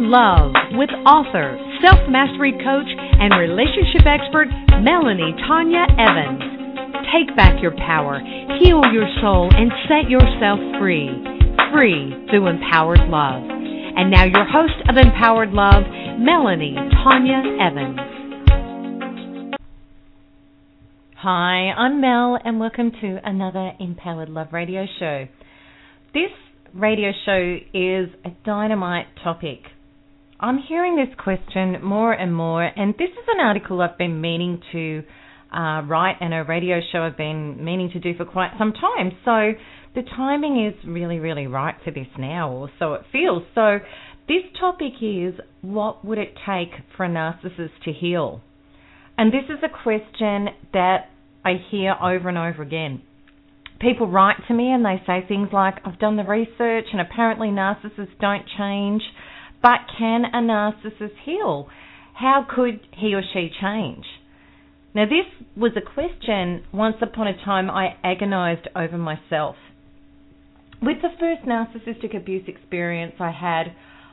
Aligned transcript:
Love 0.00 0.56
with 0.80 0.88
author, 1.04 1.60
self 1.84 2.00
mastery 2.08 2.52
coach, 2.52 2.88
and 3.20 3.36
relationship 3.36 4.08
expert 4.08 4.48
Melanie 4.80 5.36
Tonia 5.44 5.84
Evans. 6.00 6.40
Take 7.12 7.36
back 7.36 7.60
your 7.60 7.76
power, 7.76 8.18
heal 8.64 8.80
your 8.96 9.04
soul, 9.20 9.52
and 9.52 9.70
set 9.92 10.08
yourself 10.08 10.58
free. 10.80 11.12
Free 11.68 12.16
through 12.30 12.48
empowered 12.48 13.12
love. 13.12 13.44
And 13.44 14.10
now, 14.10 14.24
your 14.24 14.48
host 14.48 14.72
of 14.88 14.96
Empowered 14.96 15.52
Love, 15.52 15.84
Melanie 16.18 16.76
Tonia 17.04 17.60
Evans. 17.60 18.00
Hi, 21.16 21.76
I'm 21.76 22.00
Mel, 22.00 22.38
and 22.42 22.58
welcome 22.58 22.90
to 23.02 23.18
another 23.22 23.72
Empowered 23.78 24.30
Love 24.30 24.54
radio 24.54 24.86
show. 24.98 25.26
This 26.14 26.32
radio 26.72 27.10
show 27.26 27.58
is 27.74 28.08
a 28.24 28.30
dynamite 28.46 29.06
topic. 29.22 29.60
I'm 30.42 30.56
hearing 30.56 30.96
this 30.96 31.14
question 31.22 31.76
more 31.84 32.12
and 32.14 32.34
more, 32.34 32.64
and 32.64 32.94
this 32.94 33.10
is 33.10 33.26
an 33.28 33.40
article 33.40 33.82
I've 33.82 33.98
been 33.98 34.22
meaning 34.22 34.62
to 34.72 35.02
uh, 35.54 35.82
write 35.82 36.16
and 36.22 36.32
a 36.32 36.44
radio 36.44 36.80
show 36.90 37.00
I've 37.02 37.18
been 37.18 37.62
meaning 37.62 37.90
to 37.92 38.00
do 38.00 38.16
for 38.16 38.24
quite 38.24 38.52
some 38.58 38.72
time. 38.72 39.12
So 39.22 39.52
the 39.94 40.02
timing 40.16 40.64
is 40.66 40.74
really, 40.88 41.18
really 41.18 41.46
right 41.46 41.74
for 41.84 41.90
this 41.90 42.06
now, 42.18 42.50
or 42.50 42.70
so 42.78 42.94
it 42.94 43.02
feels. 43.12 43.42
So 43.54 43.80
this 44.28 44.42
topic 44.58 44.94
is 45.02 45.34
what 45.60 46.06
would 46.06 46.16
it 46.16 46.32
take 46.46 46.70
for 46.96 47.04
a 47.04 47.08
narcissist 47.10 47.82
to 47.84 47.92
heal? 47.92 48.40
And 49.18 49.30
this 49.30 49.44
is 49.50 49.58
a 49.62 49.82
question 49.82 50.48
that 50.72 51.10
I 51.44 51.56
hear 51.70 51.94
over 52.02 52.30
and 52.30 52.38
over 52.38 52.62
again 52.62 53.02
people 53.80 54.06
write 54.06 54.36
to 54.46 54.54
me 54.54 54.70
and 54.72 54.84
they 54.84 55.02
say 55.06 55.24
things 55.26 55.48
like, 55.52 55.76
I've 55.84 55.98
done 55.98 56.16
the 56.16 56.24
research 56.24 56.84
and 56.92 57.00
apparently 57.00 57.48
narcissists 57.48 58.18
don't 58.20 58.44
change, 58.58 59.02
but 59.62 59.80
can 59.98 60.24
a 60.24 60.38
narcissist 60.38 61.16
heal? 61.24 61.68
How 62.14 62.46
could 62.48 62.80
he 62.96 63.14
or 63.14 63.22
she 63.32 63.50
change? 63.60 64.04
Now, 64.94 65.04
this 65.04 65.26
was 65.56 65.72
a 65.76 65.94
question 65.94 66.64
once 66.72 66.96
upon 67.00 67.28
a 67.28 67.44
time 67.44 67.70
I 67.70 67.96
agonized 68.02 68.68
over 68.74 68.98
myself. 68.98 69.56
With 70.82 70.96
the 71.02 71.10
first 71.20 71.42
narcissistic 71.42 72.16
abuse 72.16 72.48
experience 72.48 73.14
I 73.20 73.30
had, 73.30 73.72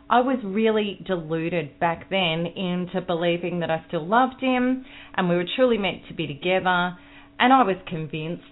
I 0.10 0.22
was 0.22 0.40
really 0.44 1.00
deluded 1.06 1.80
back 1.80 2.10
then 2.10 2.46
into 2.46 3.02
believing 3.02 3.60
that 3.60 3.72
I 3.72 3.84
still 3.88 4.06
loved 4.06 4.42
him 4.42 4.86
and 5.16 5.28
we 5.28 5.36
were 5.36 5.46
truly 5.56 5.78
meant 5.78 6.08
to 6.08 6.14
be 6.14 6.28
together, 6.28 6.98
and 7.40 7.52
I 7.54 7.64
was 7.64 7.78
convinced 7.88 8.44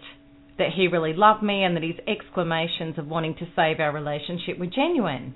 that 0.58 0.72
he 0.76 0.88
really 0.88 1.14
loved 1.14 1.44
me 1.44 1.64
and 1.64 1.76
that 1.76 1.84
his 1.84 2.00
exclamations 2.08 2.98
of 2.98 3.08
wanting 3.08 3.36
to 3.36 3.48
save 3.56 3.80
our 3.80 3.94
relationship 3.94 4.58
were 4.58 4.66
genuine. 4.66 5.36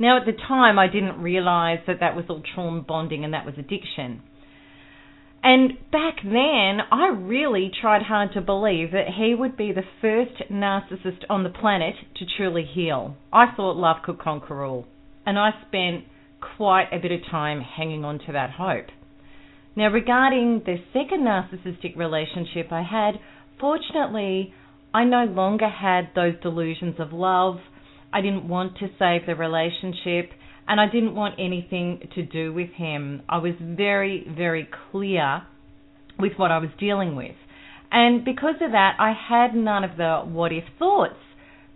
Now, 0.00 0.16
at 0.16 0.24
the 0.24 0.32
time, 0.32 0.78
I 0.78 0.88
didn't 0.88 1.20
realize 1.20 1.78
that 1.86 2.00
that 2.00 2.16
was 2.16 2.24
all 2.30 2.42
trauma 2.54 2.80
bonding 2.80 3.22
and 3.22 3.34
that 3.34 3.44
was 3.44 3.54
addiction. 3.58 4.22
And 5.44 5.72
back 5.92 6.16
then, 6.24 6.80
I 6.90 7.08
really 7.08 7.70
tried 7.80 8.02
hard 8.02 8.32
to 8.32 8.40
believe 8.40 8.92
that 8.92 9.08
he 9.16 9.34
would 9.34 9.56
be 9.56 9.72
the 9.72 9.84
first 10.00 10.50
narcissist 10.50 11.24
on 11.28 11.44
the 11.44 11.50
planet 11.50 11.94
to 12.16 12.24
truly 12.36 12.64
heal. 12.64 13.14
I 13.32 13.54
thought 13.54 13.76
love 13.76 13.98
could 14.02 14.18
conquer 14.18 14.64
all. 14.64 14.86
And 15.26 15.38
I 15.38 15.50
spent 15.68 16.04
quite 16.56 16.88
a 16.92 16.98
bit 16.98 17.12
of 17.12 17.20
time 17.30 17.60
hanging 17.60 18.04
on 18.04 18.18
to 18.20 18.32
that 18.32 18.50
hope. 18.50 18.86
Now, 19.76 19.88
regarding 19.88 20.62
the 20.64 20.76
second 20.94 21.26
narcissistic 21.26 21.96
relationship 21.96 22.72
I 22.72 22.82
had, 22.82 23.20
fortunately, 23.58 24.54
I 24.92 25.04
no 25.04 25.24
longer 25.24 25.68
had 25.68 26.08
those 26.14 26.34
delusions 26.42 26.96
of 26.98 27.12
love. 27.12 27.58
I 28.12 28.20
didn't 28.20 28.48
want 28.48 28.78
to 28.78 28.88
save 28.98 29.26
the 29.26 29.34
relationship 29.34 30.30
and 30.68 30.80
I 30.80 30.86
didn't 30.86 31.14
want 31.14 31.34
anything 31.38 32.08
to 32.14 32.22
do 32.22 32.52
with 32.52 32.70
him. 32.70 33.22
I 33.28 33.38
was 33.38 33.54
very, 33.60 34.26
very 34.36 34.68
clear 34.90 35.42
with 36.18 36.32
what 36.36 36.50
I 36.50 36.58
was 36.58 36.70
dealing 36.78 37.16
with. 37.16 37.34
And 37.90 38.24
because 38.24 38.56
of 38.60 38.72
that, 38.72 38.96
I 38.98 39.12
had 39.12 39.54
none 39.54 39.84
of 39.84 39.96
the 39.96 40.20
what 40.24 40.52
if 40.52 40.64
thoughts 40.78 41.16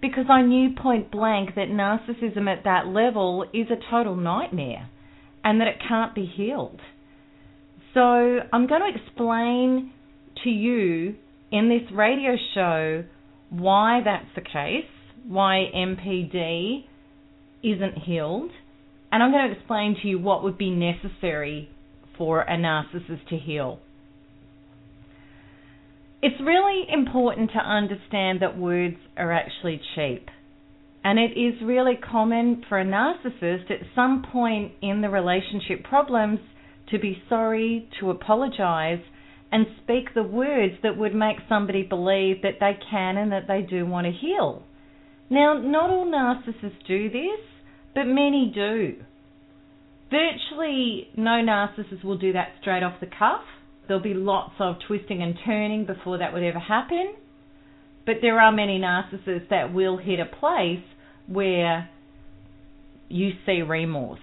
because 0.00 0.27
I 0.28 0.43
knew 0.43 0.71
point 0.81 1.11
blank 1.11 1.55
that 1.56 1.69
narcissism 1.69 2.47
at 2.47 2.65
that 2.65 2.87
level 2.87 3.45
is 3.55 3.66
a 3.71 3.91
total 3.91 4.15
nightmare 4.15 4.89
and 5.43 5.61
that 5.61 5.66
it 5.69 5.77
can't 5.89 6.15
be 6.15 6.27
healed. 6.27 6.81
So 7.95 8.01
I'm 8.01 8.66
going 8.66 8.83
to 8.83 9.01
explain 9.01 9.93
to 10.43 10.51
you 10.51 11.15
in 11.51 11.69
this 11.69 11.91
radio 11.97 12.37
show 12.55 13.05
why 13.51 14.01
that's 14.05 14.27
the 14.34 14.41
case, 14.43 14.91
why 15.26 15.70
NPD 15.74 16.84
isn't 17.62 17.98
healed, 18.04 18.50
and 19.10 19.22
I'm 19.22 19.32
going 19.32 19.48
to 19.50 19.56
explain 19.56 19.96
to 20.02 20.08
you 20.08 20.18
what 20.18 20.42
would 20.42 20.58
be 20.58 20.70
necessary 20.70 21.68
for 22.18 22.42
a 22.42 22.56
narcissist 22.56 23.26
to 23.30 23.36
heal. 23.36 23.78
It's 26.22 26.40
really 26.40 26.84
important 26.90 27.50
to 27.52 27.58
understand 27.58 28.40
that 28.40 28.56
words 28.56 28.96
are 29.16 29.32
actually 29.32 29.80
cheap. 29.94 30.28
And 31.04 31.18
it 31.18 31.38
is 31.38 31.54
really 31.62 31.96
common 31.96 32.64
for 32.68 32.80
a 32.80 32.84
narcissist 32.84 33.70
at 33.70 33.80
some 33.94 34.24
point 34.32 34.72
in 34.80 35.02
the 35.02 35.10
relationship 35.10 35.84
problems 35.84 36.41
to 36.91 36.98
be 36.98 37.22
sorry, 37.28 37.88
to 38.00 38.10
apologize, 38.10 39.00
and 39.52 39.66
speak 39.82 40.14
the 40.14 40.22
words 40.22 40.74
that 40.82 40.96
would 40.96 41.14
make 41.14 41.36
somebody 41.48 41.82
believe 41.82 42.42
that 42.42 42.58
they 42.58 42.78
can 42.91 43.18
and 43.18 43.30
that 43.32 43.46
they 43.46 43.60
do 43.60 43.84
want 43.84 44.06
to 44.06 44.12
heal. 44.12 44.62
Now, 45.30 45.54
not 45.54 45.90
all 45.90 46.06
narcissists 46.06 46.86
do 46.86 47.10
this, 47.10 47.40
but 47.94 48.04
many 48.04 48.52
do. 48.54 48.96
Virtually 50.10 51.08
no 51.16 51.42
narcissist 51.42 52.04
will 52.04 52.18
do 52.18 52.32
that 52.34 52.52
straight 52.60 52.82
off 52.82 53.00
the 53.00 53.06
cuff. 53.06 53.42
There'll 53.86 54.02
be 54.02 54.14
lots 54.14 54.54
of 54.58 54.76
twisting 54.86 55.22
and 55.22 55.34
turning 55.44 55.86
before 55.86 56.18
that 56.18 56.32
would 56.32 56.42
ever 56.42 56.58
happen. 56.58 57.14
But 58.06 58.16
there 58.20 58.38
are 58.38 58.52
many 58.52 58.78
narcissists 58.78 59.48
that 59.50 59.72
will 59.72 59.96
hit 59.96 60.20
a 60.20 60.26
place 60.26 60.84
where 61.26 61.88
you 63.08 63.30
see 63.46 63.62
remorse. 63.62 64.20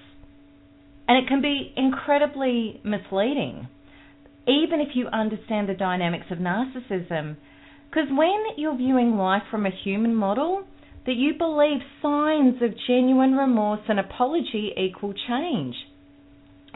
And 1.07 1.23
it 1.23 1.27
can 1.27 1.41
be 1.41 1.73
incredibly 1.75 2.79
misleading 2.83 3.67
even 4.47 4.79
if 4.79 4.89
you 4.95 5.07
understand 5.07 5.69
the 5.69 5.73
dynamics 5.73 6.25
of 6.31 6.39
narcissism. 6.39 7.37
Because 7.89 8.09
when 8.09 8.43
you're 8.57 8.75
viewing 8.75 9.17
life 9.17 9.43
from 9.51 9.65
a 9.65 9.71
human 9.83 10.15
model, 10.15 10.63
that 11.05 11.15
you 11.15 11.33
believe 11.37 11.79
signs 12.01 12.61
of 12.61 12.71
genuine 12.87 13.33
remorse 13.33 13.81
and 13.87 13.99
apology 13.99 14.71
equal 14.77 15.13
change. 15.27 15.75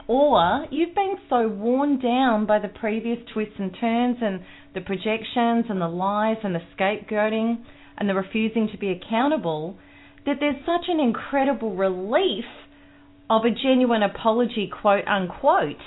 Or 0.07 0.65
you've 0.71 0.95
been 0.95 1.15
so 1.29 1.47
worn 1.47 1.99
down 1.99 2.45
by 2.45 2.59
the 2.59 2.67
previous 2.67 3.19
twists 3.33 3.55
and 3.57 3.75
turns 3.79 4.17
and 4.21 4.41
the 4.73 4.81
projections 4.81 5.65
and 5.69 5.81
the 5.81 5.87
lies 5.87 6.37
and 6.43 6.53
the 6.53 6.61
scapegoating 6.77 7.63
and 7.97 8.09
the 8.09 8.13
refusing 8.13 8.69
to 8.71 8.77
be 8.77 8.89
accountable 8.89 9.77
that 10.25 10.37
there's 10.39 10.63
such 10.65 10.85
an 10.87 10.99
incredible 10.99 11.75
relief 11.75 12.45
of 13.29 13.43
a 13.45 13.49
genuine 13.49 14.03
apology, 14.03 14.69
quote 14.81 15.07
unquote, 15.07 15.81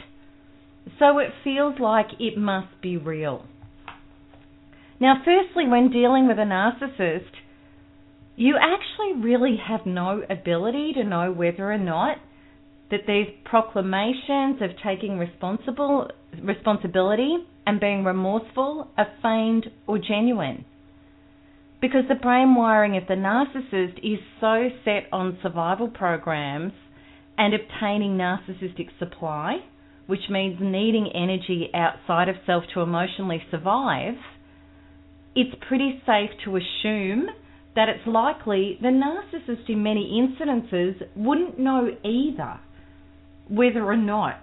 so 0.98 1.18
it 1.18 1.30
feels 1.44 1.74
like 1.78 2.06
it 2.18 2.36
must 2.36 2.80
be 2.80 2.96
real. 2.96 3.44
Now, 5.00 5.22
firstly, 5.24 5.68
when 5.68 5.90
dealing 5.90 6.26
with 6.26 6.38
a 6.38 6.42
narcissist, 6.42 7.30
you 8.38 8.56
actually 8.56 9.20
really 9.22 9.56
have 9.66 9.84
no 9.84 10.22
ability 10.30 10.92
to 10.94 11.04
know 11.04 11.32
whether 11.32 11.70
or 11.70 11.78
not 11.78 12.18
that 12.90 13.00
these 13.06 13.26
proclamations 13.44 14.62
of 14.62 14.70
taking 14.82 15.18
responsible 15.18 16.08
responsibility 16.42 17.36
and 17.66 17.80
being 17.80 18.04
remorseful 18.04 18.88
are 18.96 19.08
feigned 19.20 19.66
or 19.86 19.98
genuine. 19.98 20.64
Because 21.80 22.04
the 22.08 22.14
brain 22.14 22.54
wiring 22.54 22.96
of 22.96 23.06
the 23.08 23.14
narcissist 23.14 23.98
is 23.98 24.18
so 24.40 24.68
set 24.84 25.04
on 25.12 25.38
survival 25.42 25.88
programs 25.88 26.72
and 27.36 27.54
obtaining 27.54 28.16
narcissistic 28.16 28.88
supply 28.98 29.58
which 30.08 30.30
means 30.30 30.56
needing 30.58 31.10
energy 31.14 31.68
outside 31.74 32.30
of 32.30 32.36
self 32.46 32.64
to 32.72 32.80
emotionally 32.80 33.42
survive, 33.50 34.14
it's 35.36 35.54
pretty 35.68 36.02
safe 36.06 36.30
to 36.44 36.56
assume 36.56 37.26
that 37.78 37.88
it's 37.88 38.04
likely 38.08 38.76
the 38.82 38.88
narcissist 38.88 39.68
in 39.68 39.84
many 39.84 40.20
incidences 40.20 41.00
wouldn't 41.14 41.60
know 41.60 41.88
either. 42.04 42.58
whether 43.48 43.84
or 43.84 43.96
not 43.96 44.34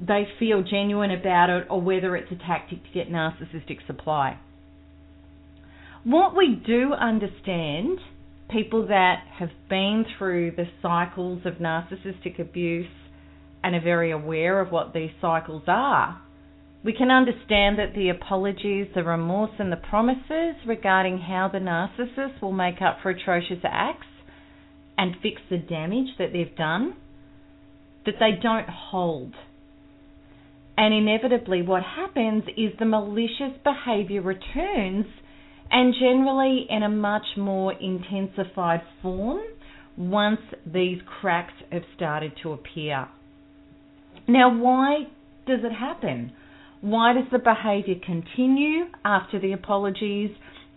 they 0.00 0.26
feel 0.38 0.62
genuine 0.62 1.10
about 1.10 1.50
it 1.50 1.66
or 1.68 1.80
whether 1.82 2.16
it's 2.16 2.32
a 2.32 2.36
tactic 2.36 2.82
to 2.82 2.90
get 2.92 3.08
narcissistic 3.08 3.86
supply. 3.86 4.38
What 6.02 6.34
we 6.34 6.60
do 6.66 6.92
understand, 6.94 7.98
people 8.50 8.88
that 8.88 9.22
have 9.38 9.50
been 9.68 10.04
through 10.18 10.52
the 10.56 10.64
cycles 10.82 11.42
of 11.44 11.54
narcissistic 11.54 12.40
abuse 12.40 12.90
and 13.62 13.74
are 13.76 13.80
very 13.82 14.10
aware 14.10 14.60
of 14.60 14.72
what 14.72 14.94
these 14.94 15.10
cycles 15.20 15.62
are, 15.68 16.20
we 16.84 16.92
can 16.92 17.10
understand 17.10 17.78
that 17.78 17.94
the 17.94 18.10
apologies, 18.10 18.88
the 18.94 19.02
remorse, 19.02 19.52
and 19.58 19.72
the 19.72 19.76
promises 19.76 20.54
regarding 20.66 21.18
how 21.18 21.48
the 21.50 21.58
narcissist 21.58 22.42
will 22.42 22.52
make 22.52 22.82
up 22.82 22.98
for 23.02 23.10
atrocious 23.10 23.64
acts 23.64 24.06
and 24.98 25.14
fix 25.22 25.40
the 25.48 25.56
damage 25.56 26.08
that 26.18 26.32
they've 26.32 26.54
done, 26.56 26.94
that 28.04 28.16
they 28.20 28.38
don't 28.40 28.68
hold. 28.68 29.32
And 30.76 30.92
inevitably, 30.92 31.62
what 31.62 31.82
happens 31.82 32.44
is 32.56 32.72
the 32.78 32.84
malicious 32.84 33.56
behaviour 33.64 34.20
returns, 34.20 35.06
and 35.70 35.94
generally 35.98 36.66
in 36.68 36.82
a 36.82 36.88
much 36.90 37.26
more 37.38 37.72
intensified 37.72 38.82
form 39.00 39.40
once 39.96 40.40
these 40.66 40.98
cracks 41.20 41.54
have 41.72 41.84
started 41.96 42.32
to 42.42 42.52
appear. 42.52 43.08
Now, 44.28 44.54
why 44.54 45.04
does 45.46 45.60
it 45.62 45.72
happen? 45.72 46.32
Why 46.84 47.14
does 47.14 47.24
the 47.32 47.38
behaviour 47.38 47.94
continue 48.04 48.84
after 49.06 49.40
the 49.40 49.52
apologies? 49.52 50.32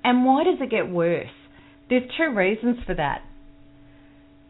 And 0.06 0.24
why 0.24 0.46
does 0.46 0.56
it 0.62 0.72
get 0.72 0.90
worse? 0.90 1.28
There's 1.90 2.10
two 2.16 2.34
reasons 2.34 2.78
for 2.86 2.96
that. 2.96 3.24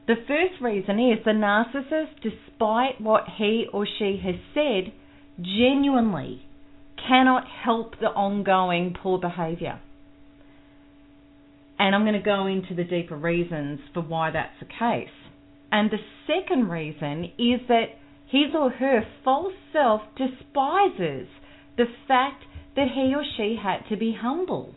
The 0.05 0.17
first 0.27 0.61
reason 0.61 0.99
is 0.99 1.25
the 1.25 1.31
narcissist, 1.31 2.21
despite 2.21 3.01
what 3.01 3.23
he 3.39 3.65
or 3.73 3.87
she 3.97 4.21
has 4.23 4.35
said, 4.53 4.93
genuinely 5.41 6.43
cannot 7.07 7.45
help 7.47 7.99
the 7.99 8.09
ongoing 8.09 8.93
poor 9.01 9.17
behaviour. 9.17 9.79
And 11.79 11.95
I'm 11.95 12.03
going 12.03 12.13
to 12.13 12.19
go 12.19 12.45
into 12.45 12.75
the 12.75 12.83
deeper 12.83 13.17
reasons 13.17 13.79
for 13.95 14.01
why 14.03 14.29
that's 14.29 14.59
the 14.59 14.67
case. 14.67 15.09
And 15.71 15.89
the 15.89 15.97
second 16.27 16.69
reason 16.69 17.31
is 17.39 17.61
that 17.67 17.97
his 18.27 18.53
or 18.53 18.69
her 18.69 19.01
false 19.23 19.53
self 19.73 20.01
despises 20.15 21.27
the 21.77 21.85
fact 22.07 22.43
that 22.75 22.87
he 22.93 23.13
or 23.15 23.23
she 23.37 23.57
had 23.61 23.87
to 23.89 23.97
be 23.97 24.17
humble 24.19 24.73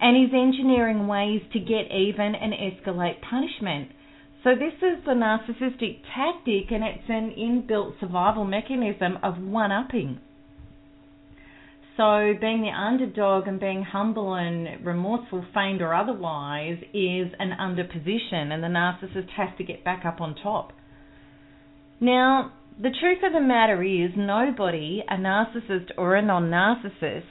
and 0.00 0.16
is 0.16 0.32
engineering 0.34 1.06
ways 1.06 1.42
to 1.52 1.58
get 1.58 1.90
even 1.90 2.34
and 2.34 2.52
escalate 2.52 3.20
punishment. 3.28 3.90
So, 4.44 4.50
this 4.54 4.74
is 4.74 5.04
the 5.04 5.12
narcissistic 5.12 6.02
tactic, 6.14 6.70
and 6.70 6.84
it's 6.84 7.08
an 7.08 7.34
inbuilt 7.36 7.98
survival 7.98 8.44
mechanism 8.44 9.18
of 9.22 9.38
one 9.38 9.72
upping. 9.72 10.20
So, 11.96 12.34
being 12.38 12.60
the 12.60 12.68
underdog 12.68 13.48
and 13.48 13.58
being 13.58 13.82
humble 13.82 14.34
and 14.34 14.84
remorseful, 14.84 15.46
feigned 15.54 15.80
or 15.80 15.94
otherwise, 15.94 16.78
is 16.92 17.32
an 17.40 17.52
underposition, 17.58 18.52
and 18.52 18.62
the 18.62 18.68
narcissist 18.68 19.30
has 19.30 19.48
to 19.56 19.64
get 19.64 19.82
back 19.82 20.04
up 20.04 20.20
on 20.20 20.36
top. 20.36 20.72
Now, 21.98 22.52
the 22.80 22.90
truth 23.00 23.18
of 23.24 23.32
the 23.32 23.40
matter 23.40 23.82
is, 23.82 24.10
nobody, 24.16 25.02
a 25.08 25.16
narcissist 25.16 25.92
or 25.96 26.14
a 26.14 26.22
non 26.22 26.50
narcissist, 26.50 27.24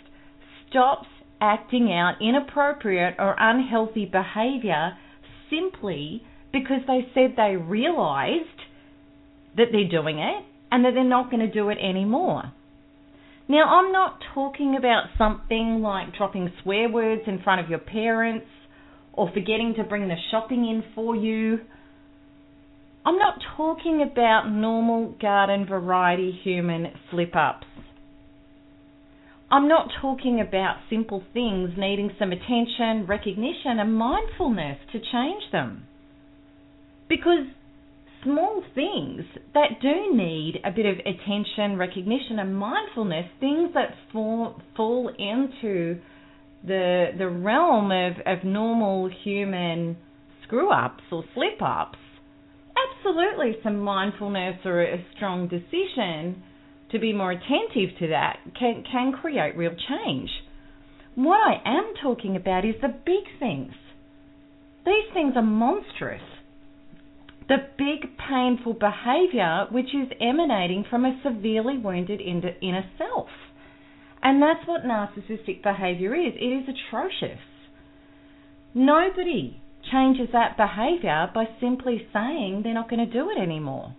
stops 0.69 1.07
acting 1.39 1.91
out 1.91 2.15
inappropriate 2.21 3.15
or 3.19 3.35
unhealthy 3.37 4.05
behavior 4.05 4.97
simply 5.49 6.23
because 6.51 6.81
they 6.87 7.01
said 7.13 7.35
they 7.37 7.55
realized 7.55 8.61
that 9.57 9.67
they're 9.71 9.89
doing 9.89 10.19
it 10.19 10.43
and 10.71 10.83
that 10.83 10.91
they're 10.93 11.03
not 11.03 11.29
going 11.29 11.45
to 11.45 11.51
do 11.51 11.69
it 11.69 11.77
anymore. 11.77 12.51
Now, 13.47 13.79
I'm 13.79 13.91
not 13.91 14.19
talking 14.33 14.75
about 14.77 15.05
something 15.17 15.81
like 15.81 16.15
dropping 16.17 16.51
swear 16.63 16.89
words 16.89 17.21
in 17.27 17.43
front 17.43 17.61
of 17.61 17.69
your 17.69 17.79
parents 17.79 18.47
or 19.13 19.29
forgetting 19.31 19.75
to 19.77 19.83
bring 19.83 20.07
the 20.07 20.15
shopping 20.31 20.65
in 20.65 20.83
for 20.95 21.15
you 21.15 21.59
I'm 23.05 23.19
not 23.19 23.35
talking 23.55 24.01
about 24.01 24.49
normal 24.49 25.15
garden 25.21 25.67
variety 25.67 26.31
human 26.43 26.87
slip 27.11 27.35
ups. 27.35 27.67
I'm 29.51 29.67
not 29.67 29.89
talking 30.01 30.41
about 30.41 30.77
simple 30.89 31.21
things 31.31 31.69
needing 31.77 32.09
some 32.17 32.31
attention, 32.31 33.05
recognition, 33.07 33.79
and 33.79 33.93
mindfulness 33.93 34.79
to 34.91 34.99
change 34.99 35.43
them. 35.51 35.85
Because 37.07 37.45
small 38.23 38.63
things 38.73 39.21
that 39.53 39.79
do 39.83 40.11
need 40.17 40.55
a 40.65 40.71
bit 40.71 40.87
of 40.87 40.97
attention, 40.97 41.77
recognition, 41.77 42.39
and 42.39 42.57
mindfulness, 42.57 43.25
things 43.39 43.69
that 43.75 43.93
fall, 44.11 44.59
fall 44.75 45.09
into 45.09 45.99
the 46.65 47.09
the 47.15 47.29
realm 47.29 47.91
of, 47.91 48.13
of 48.25 48.43
normal 48.43 49.11
human 49.23 49.95
screw 50.43 50.71
ups 50.71 51.03
or 51.11 51.23
slip 51.35 51.61
ups, 51.61 51.99
absolutely 53.05 53.57
some 53.63 53.79
mindfulness 53.79 54.57
or 54.65 54.83
a 54.83 55.05
strong 55.15 55.47
decision 55.47 56.41
to 56.91 56.99
be 56.99 57.13
more 57.13 57.31
attentive 57.31 57.97
to 57.99 58.07
that 58.07 58.39
can, 58.57 58.83
can 58.89 59.11
create 59.11 59.57
real 59.57 59.75
change. 59.89 60.29
What 61.15 61.37
I 61.37 61.61
am 61.65 61.93
talking 62.01 62.35
about 62.35 62.65
is 62.65 62.75
the 62.81 62.93
big 63.05 63.23
things. 63.39 63.73
These 64.85 65.13
things 65.13 65.33
are 65.35 65.41
monstrous. 65.41 66.21
The 67.47 67.57
big, 67.77 68.17
painful 68.17 68.73
behaviour 68.73 69.67
which 69.71 69.93
is 69.93 70.09
emanating 70.19 70.85
from 70.89 71.05
a 71.05 71.19
severely 71.23 71.77
wounded 71.77 72.21
inner 72.21 72.89
self. 72.97 73.27
And 74.21 74.41
that's 74.41 74.67
what 74.67 74.83
narcissistic 74.83 75.61
behaviour 75.61 76.15
is. 76.15 76.33
It 76.35 76.63
is 76.63 76.75
atrocious. 76.89 77.39
Nobody 78.73 79.61
changes 79.91 80.29
that 80.31 80.57
behavior 80.57 81.29
by 81.33 81.45
simply 81.59 82.07
saying 82.13 82.61
they're 82.63 82.73
not 82.73 82.89
going 82.89 83.05
to 83.05 83.11
do 83.11 83.29
it 83.29 83.41
anymore. 83.41 83.95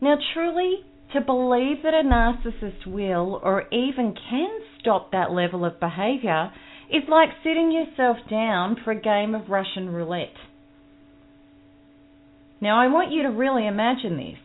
Now, 0.00 0.16
truly, 0.34 0.80
to 1.12 1.20
believe 1.20 1.82
that 1.82 1.94
a 1.94 2.04
narcissist 2.04 2.86
will 2.86 3.40
or 3.42 3.64
even 3.72 4.14
can 4.30 4.60
stop 4.80 5.12
that 5.12 5.32
level 5.32 5.64
of 5.64 5.80
behavior 5.80 6.52
is 6.88 7.02
like 7.08 7.28
sitting 7.44 7.72
yourself 7.72 8.16
down 8.28 8.76
for 8.84 8.92
a 8.92 9.00
game 9.00 9.34
of 9.34 9.48
Russian 9.48 9.90
roulette. 9.90 10.34
Now, 12.60 12.80
I 12.80 12.88
want 12.88 13.12
you 13.12 13.22
to 13.22 13.30
really 13.30 13.66
imagine 13.66 14.16
this. 14.16 14.38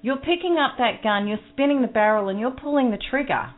You're 0.00 0.16
picking 0.16 0.56
up 0.58 0.78
that 0.78 1.02
gun, 1.02 1.26
you're 1.26 1.38
spinning 1.52 1.82
the 1.82 1.88
barrel, 1.88 2.28
and 2.28 2.38
you're 2.38 2.50
pulling 2.50 2.90
the 2.90 2.98
trigger 3.10 3.50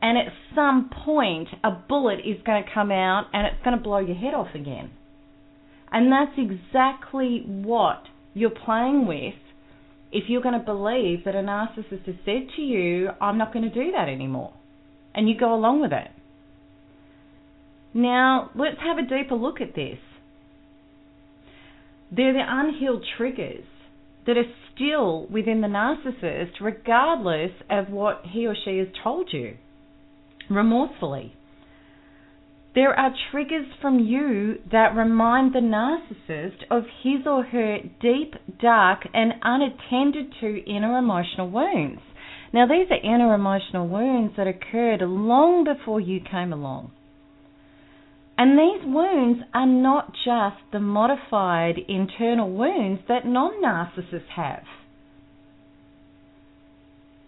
and 0.00 0.16
at 0.16 0.26
some 0.54 0.90
point 1.04 1.48
a 1.64 1.70
bullet 1.70 2.20
is 2.20 2.36
going 2.44 2.62
to 2.62 2.70
come 2.72 2.90
out 2.90 3.26
and 3.32 3.46
it's 3.46 3.62
going 3.64 3.76
to 3.76 3.82
blow 3.82 3.98
your 3.98 4.16
head 4.16 4.34
off 4.34 4.54
again. 4.54 4.90
And 5.90 6.12
that's 6.12 6.38
exactly 6.38 7.42
what 7.46 8.02
you're 8.34 8.50
playing 8.50 9.06
with 9.06 9.34
if 10.12 10.24
you're 10.28 10.42
going 10.42 10.58
to 10.58 10.64
believe 10.64 11.24
that 11.24 11.34
a 11.34 11.38
narcissist 11.38 12.04
has 12.06 12.14
said 12.24 12.48
to 12.56 12.62
you, 12.62 13.08
I'm 13.20 13.38
not 13.38 13.52
going 13.52 13.68
to 13.68 13.74
do 13.74 13.92
that 13.92 14.08
anymore. 14.08 14.52
And 15.14 15.28
you 15.28 15.38
go 15.38 15.54
along 15.54 15.80
with 15.80 15.92
it. 15.92 16.08
Now, 17.92 18.50
let's 18.54 18.76
have 18.80 18.98
a 18.98 19.02
deeper 19.02 19.34
look 19.34 19.60
at 19.60 19.74
this. 19.74 19.98
They're 22.14 22.32
the 22.32 22.44
unhealed 22.46 23.04
triggers 23.16 23.64
that 24.26 24.36
are 24.36 24.44
still 24.74 25.26
within 25.26 25.60
the 25.60 25.68
narcissist, 25.68 26.60
regardless 26.60 27.50
of 27.68 27.88
what 27.90 28.22
he 28.30 28.46
or 28.46 28.54
she 28.64 28.78
has 28.78 28.88
told 29.02 29.30
you 29.32 29.56
remorsefully. 30.50 31.34
There 32.74 32.98
are 32.98 33.12
triggers 33.30 33.66
from 33.80 33.98
you 33.98 34.58
that 34.70 34.94
remind 34.94 35.52
the 35.52 35.58
narcissist 35.58 36.62
of 36.70 36.84
his 37.02 37.26
or 37.26 37.42
her 37.42 37.78
deep, 38.00 38.34
dark, 38.60 39.00
and 39.12 39.34
unattended 39.42 40.32
to 40.40 40.64
inner 40.64 40.96
emotional 40.96 41.50
wounds. 41.50 42.00
Now, 42.52 42.66
these 42.66 42.86
are 42.90 43.02
inner 43.02 43.34
emotional 43.34 43.88
wounds 43.88 44.34
that 44.36 44.46
occurred 44.46 45.00
long 45.02 45.64
before 45.64 46.00
you 46.00 46.20
came 46.20 46.52
along. 46.52 46.92
And 48.38 48.56
these 48.56 48.84
wounds 48.84 49.40
are 49.52 49.66
not 49.66 50.12
just 50.24 50.58
the 50.72 50.78
modified 50.78 51.78
internal 51.88 52.50
wounds 52.50 53.02
that 53.08 53.26
non 53.26 53.60
narcissists 53.60 54.28
have. 54.36 54.62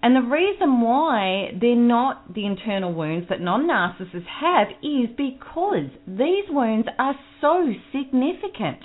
And 0.03 0.17
the 0.17 0.23
reason 0.23 0.81
why 0.81 1.53
they're 1.61 1.77
not 1.77 2.33
the 2.35 2.47
internal 2.47 2.93
wounds 2.93 3.29
that 3.29 3.41
non 3.41 3.67
narcissists 3.67 4.25
have 4.41 4.69
is 4.83 5.11
because 5.17 5.91
these 6.07 6.49
wounds 6.49 6.89
are 6.99 7.15
so 7.41 7.73
significant 7.93 8.81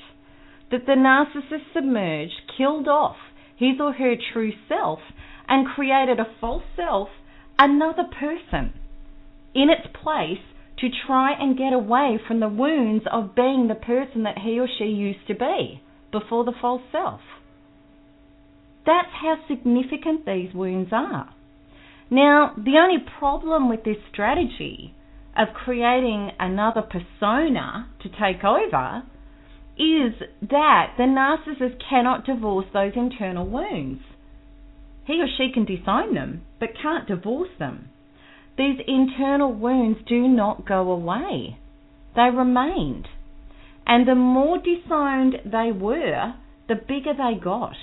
that 0.71 0.85
the 0.85 0.93
narcissist 0.93 1.73
submerged, 1.73 2.33
killed 2.57 2.87
off 2.87 3.15
his 3.55 3.79
or 3.79 3.93
her 3.93 4.15
true 4.33 4.51
self, 4.67 4.99
and 5.47 5.67
created 5.67 6.19
a 6.19 6.27
false 6.41 6.63
self, 6.75 7.07
another 7.57 8.03
person, 8.19 8.73
in 9.53 9.69
its 9.69 9.87
place 10.03 10.43
to 10.79 10.89
try 11.07 11.31
and 11.31 11.57
get 11.57 11.71
away 11.71 12.19
from 12.27 12.41
the 12.41 12.49
wounds 12.49 13.05
of 13.09 13.35
being 13.35 13.67
the 13.67 13.75
person 13.75 14.23
that 14.23 14.39
he 14.39 14.59
or 14.59 14.67
she 14.77 14.85
used 14.85 15.25
to 15.27 15.33
be 15.33 15.81
before 16.11 16.43
the 16.43 16.51
false 16.59 16.81
self. 16.91 17.21
That's 18.85 19.09
how 19.21 19.37
significant 19.47 20.25
these 20.25 20.53
wounds 20.53 20.89
are. 20.91 21.33
Now, 22.11 22.53
the 22.55 22.77
only 22.77 23.03
problem 23.19 23.67
with 23.67 23.83
this 23.83 23.97
strategy 24.11 24.93
of 25.35 25.55
creating 25.55 26.31
another 26.39 26.83
persona 26.83 27.89
to 28.03 28.09
take 28.09 28.43
over 28.43 29.03
is 29.77 30.13
that 30.41 30.93
the 30.97 31.03
narcissist 31.03 31.81
cannot 31.89 32.25
divorce 32.25 32.67
those 32.73 32.93
internal 32.95 33.45
wounds. 33.45 34.01
He 35.05 35.21
or 35.21 35.27
she 35.35 35.51
can 35.51 35.65
disown 35.65 36.13
them, 36.13 36.43
but 36.59 36.69
can't 36.81 37.07
divorce 37.07 37.49
them. 37.59 37.89
These 38.57 38.79
internal 38.87 39.51
wounds 39.51 39.99
do 40.07 40.27
not 40.27 40.65
go 40.65 40.91
away, 40.91 41.57
they 42.15 42.29
remained. 42.29 43.07
And 43.85 44.07
the 44.07 44.15
more 44.15 44.57
disowned 44.57 45.35
they 45.43 45.71
were, 45.71 46.35
the 46.67 46.75
bigger 46.75 47.13
they 47.13 47.37
got 47.43 47.75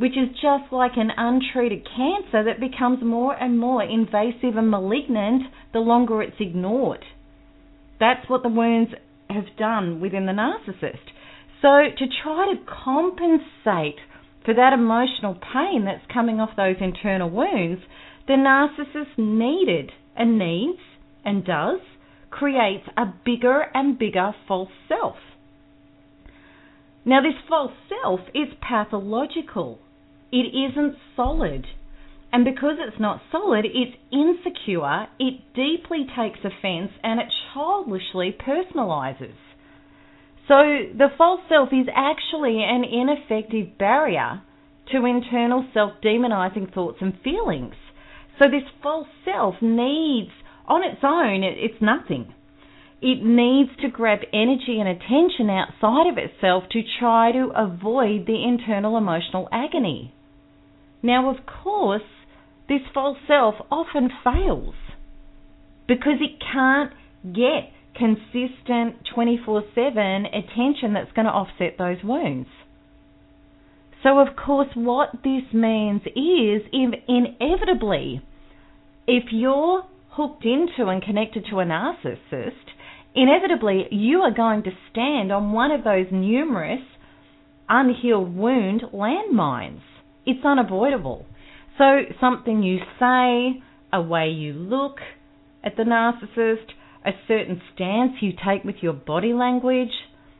which 0.00 0.16
is 0.16 0.34
just 0.40 0.72
like 0.72 0.96
an 0.96 1.10
untreated 1.14 1.84
cancer 1.84 2.42
that 2.42 2.58
becomes 2.58 3.04
more 3.04 3.34
and 3.34 3.58
more 3.58 3.82
invasive 3.82 4.56
and 4.56 4.70
malignant 4.70 5.42
the 5.74 5.78
longer 5.78 6.22
it's 6.22 6.40
ignored. 6.40 7.04
That's 7.98 8.26
what 8.26 8.42
the 8.42 8.48
wounds 8.48 8.92
have 9.28 9.44
done 9.58 10.00
within 10.00 10.24
the 10.24 10.32
narcissist. 10.32 11.04
So, 11.60 11.82
to 11.98 12.06
try 12.22 12.54
to 12.54 12.64
compensate 12.64 14.00
for 14.42 14.54
that 14.54 14.72
emotional 14.72 15.34
pain 15.34 15.84
that's 15.84 16.10
coming 16.10 16.40
off 16.40 16.56
those 16.56 16.76
internal 16.80 17.28
wounds, 17.28 17.82
the 18.26 18.32
narcissist 18.32 19.18
needed 19.18 19.92
and 20.16 20.38
needs 20.38 20.80
and 21.26 21.44
does 21.44 21.80
creates 22.30 22.88
a 22.96 23.04
bigger 23.26 23.66
and 23.74 23.98
bigger 23.98 24.32
false 24.48 24.70
self. 24.88 25.16
Now, 27.04 27.20
this 27.20 27.34
false 27.46 27.72
self 27.90 28.20
is 28.34 28.48
pathological. 28.66 29.78
It 30.32 30.54
isn't 30.54 30.96
solid. 31.16 31.66
And 32.32 32.44
because 32.44 32.76
it's 32.78 33.00
not 33.00 33.20
solid, 33.32 33.64
it's 33.64 33.96
insecure, 34.12 35.08
it 35.18 35.40
deeply 35.54 36.06
takes 36.16 36.38
offense, 36.44 36.92
and 37.02 37.18
it 37.18 37.26
childishly 37.52 38.36
personalizes. 38.38 39.34
So 40.46 40.56
the 40.96 41.08
false 41.18 41.40
self 41.48 41.70
is 41.72 41.86
actually 41.94 42.62
an 42.62 42.84
ineffective 42.84 43.76
barrier 43.78 44.42
to 44.92 45.04
internal 45.06 45.64
self 45.74 45.92
demonizing 46.02 46.72
thoughts 46.72 46.98
and 47.00 47.14
feelings. 47.22 47.74
So 48.38 48.46
this 48.48 48.68
false 48.82 49.08
self 49.24 49.56
needs, 49.60 50.30
on 50.66 50.82
its 50.84 51.00
own, 51.02 51.42
it's 51.42 51.80
nothing. 51.82 52.32
It 53.02 53.24
needs 53.24 53.70
to 53.80 53.88
grab 53.88 54.20
energy 54.32 54.78
and 54.78 54.88
attention 54.88 55.48
outside 55.50 56.06
of 56.06 56.18
itself 56.18 56.64
to 56.72 56.82
try 56.98 57.32
to 57.32 57.50
avoid 57.56 58.26
the 58.26 58.44
internal 58.44 58.96
emotional 58.96 59.48
agony. 59.50 60.12
Now, 61.02 61.30
of 61.30 61.46
course, 61.46 62.02
this 62.68 62.82
false 62.92 63.18
self 63.26 63.54
often 63.70 64.10
fails 64.22 64.74
because 65.88 66.20
it 66.20 66.40
can't 66.52 66.92
get 67.24 67.72
consistent 67.94 68.96
24 69.14 69.64
7 69.74 70.26
attention 70.26 70.92
that's 70.94 71.12
going 71.12 71.26
to 71.26 71.32
offset 71.32 71.76
those 71.78 71.98
wounds. 72.04 72.48
So, 74.02 74.18
of 74.18 74.28
course, 74.36 74.68
what 74.74 75.10
this 75.24 75.42
means 75.52 76.02
is 76.06 76.62
inevitably, 76.72 78.22
if 79.06 79.24
you're 79.30 79.84
hooked 80.10 80.44
into 80.44 80.88
and 80.88 81.02
connected 81.02 81.46
to 81.50 81.60
a 81.60 81.64
narcissist, 81.64 82.70
inevitably 83.14 83.86
you 83.90 84.20
are 84.20 84.30
going 84.30 84.62
to 84.62 84.70
stand 84.90 85.32
on 85.32 85.52
one 85.52 85.70
of 85.70 85.84
those 85.84 86.06
numerous 86.10 86.80
unhealed 87.68 88.34
wound 88.34 88.82
landmines. 88.92 89.82
It's 90.26 90.44
unavoidable. 90.44 91.26
So, 91.78 92.02
something 92.20 92.62
you 92.62 92.78
say, 92.98 93.62
a 93.92 94.02
way 94.02 94.28
you 94.28 94.52
look 94.52 94.98
at 95.64 95.76
the 95.76 95.82
narcissist, 95.82 96.72
a 97.04 97.12
certain 97.26 97.60
stance 97.74 98.12
you 98.20 98.32
take 98.32 98.64
with 98.64 98.76
your 98.82 98.92
body 98.92 99.32
language, 99.32 99.92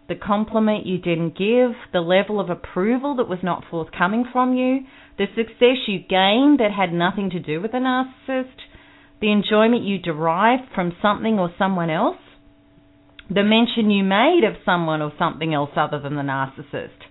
the 0.09 0.15
compliment 0.15 0.87
you 0.87 0.99
didn't 0.99 1.39
give, 1.39 1.73
the 1.93 2.01
level 2.01 2.41
of 2.41 2.51
approval 2.51 3.17
that 3.17 3.29
was 3.29 3.39
not 3.43 3.65
forthcoming 3.71 4.25
from 4.31 4.55
you, 4.55 4.81
the 5.17 5.27
success 5.37 5.87
you 5.87 5.99
gained 5.99 6.61
that 6.61 6.73
had 6.77 6.93
nothing 6.93 7.31
to 7.31 7.41
do 7.41 7.61
with 7.61 7.73
the 7.73 7.79
narcissist, 7.79 8.57
the 9.21 9.33
enjoyment 9.33 9.85
you 9.85 9.99
derived 9.99 10.65
from 10.75 10.93
something 11.01 11.39
or 11.39 11.55
someone 11.59 11.91
else, 11.91 12.19
the 13.29 13.45
mention 13.45 13.91
you 13.91 14.03
made 14.03 14.43
of 14.45 14.61
someone 14.65 15.01
or 15.01 15.13
something 15.19 15.55
else 15.55 15.71
other 15.77 16.01
than 16.01 16.17
the 16.17 16.23
narcissist 16.23 17.10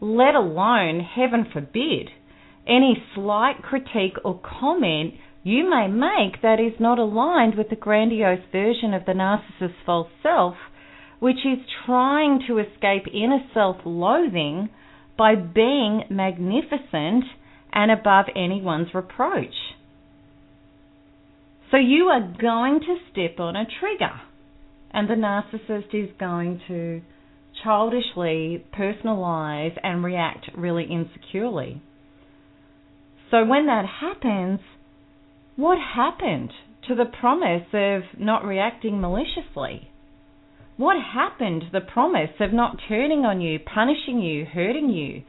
let 0.00 0.34
alone, 0.34 1.00
heaven 1.00 1.46
forbid, 1.52 2.10
any 2.66 3.02
slight 3.14 3.62
critique 3.62 4.16
or 4.24 4.40
comment 4.40 5.14
you 5.42 5.68
may 5.68 5.88
make 5.88 6.42
that 6.42 6.60
is 6.60 6.78
not 6.78 6.98
aligned 6.98 7.56
with 7.56 7.70
the 7.70 7.76
grandiose 7.76 8.44
version 8.52 8.92
of 8.92 9.06
the 9.06 9.12
narcissist's 9.12 9.78
false 9.86 10.10
self, 10.22 10.54
which 11.20 11.38
is 11.44 11.58
trying 11.86 12.40
to 12.46 12.58
escape 12.58 13.04
inner 13.12 13.40
self 13.54 13.76
loathing 13.84 14.68
by 15.16 15.34
being 15.34 16.04
magnificent 16.10 17.24
and 17.72 17.90
above 17.90 18.26
anyone's 18.36 18.94
reproach. 18.94 19.54
So 21.70 21.76
you 21.76 22.04
are 22.04 22.34
going 22.40 22.80
to 22.80 22.96
step 23.10 23.40
on 23.40 23.56
a 23.56 23.66
trigger, 23.80 24.20
and 24.92 25.08
the 25.08 25.14
narcissist 25.14 25.94
is 25.94 26.10
going 26.18 26.60
to 26.68 27.02
childishly 27.62 28.64
personalize 28.76 29.76
and 29.82 30.04
react 30.04 30.46
really 30.56 30.84
insecurely. 30.84 31.82
So 33.30 33.44
when 33.44 33.66
that 33.66 33.84
happens, 34.00 34.60
what 35.56 35.78
happened 35.78 36.50
to 36.88 36.94
the 36.94 37.04
promise 37.04 37.66
of 37.72 38.02
not 38.18 38.44
reacting 38.44 39.00
maliciously? 39.00 39.90
What 40.76 40.96
happened 41.14 41.62
to 41.62 41.70
the 41.72 41.84
promise 41.84 42.30
of 42.40 42.52
not 42.52 42.78
turning 42.88 43.24
on 43.24 43.40
you, 43.40 43.58
punishing 43.58 44.20
you, 44.20 44.44
hurting 44.46 44.88
you, 44.88 45.22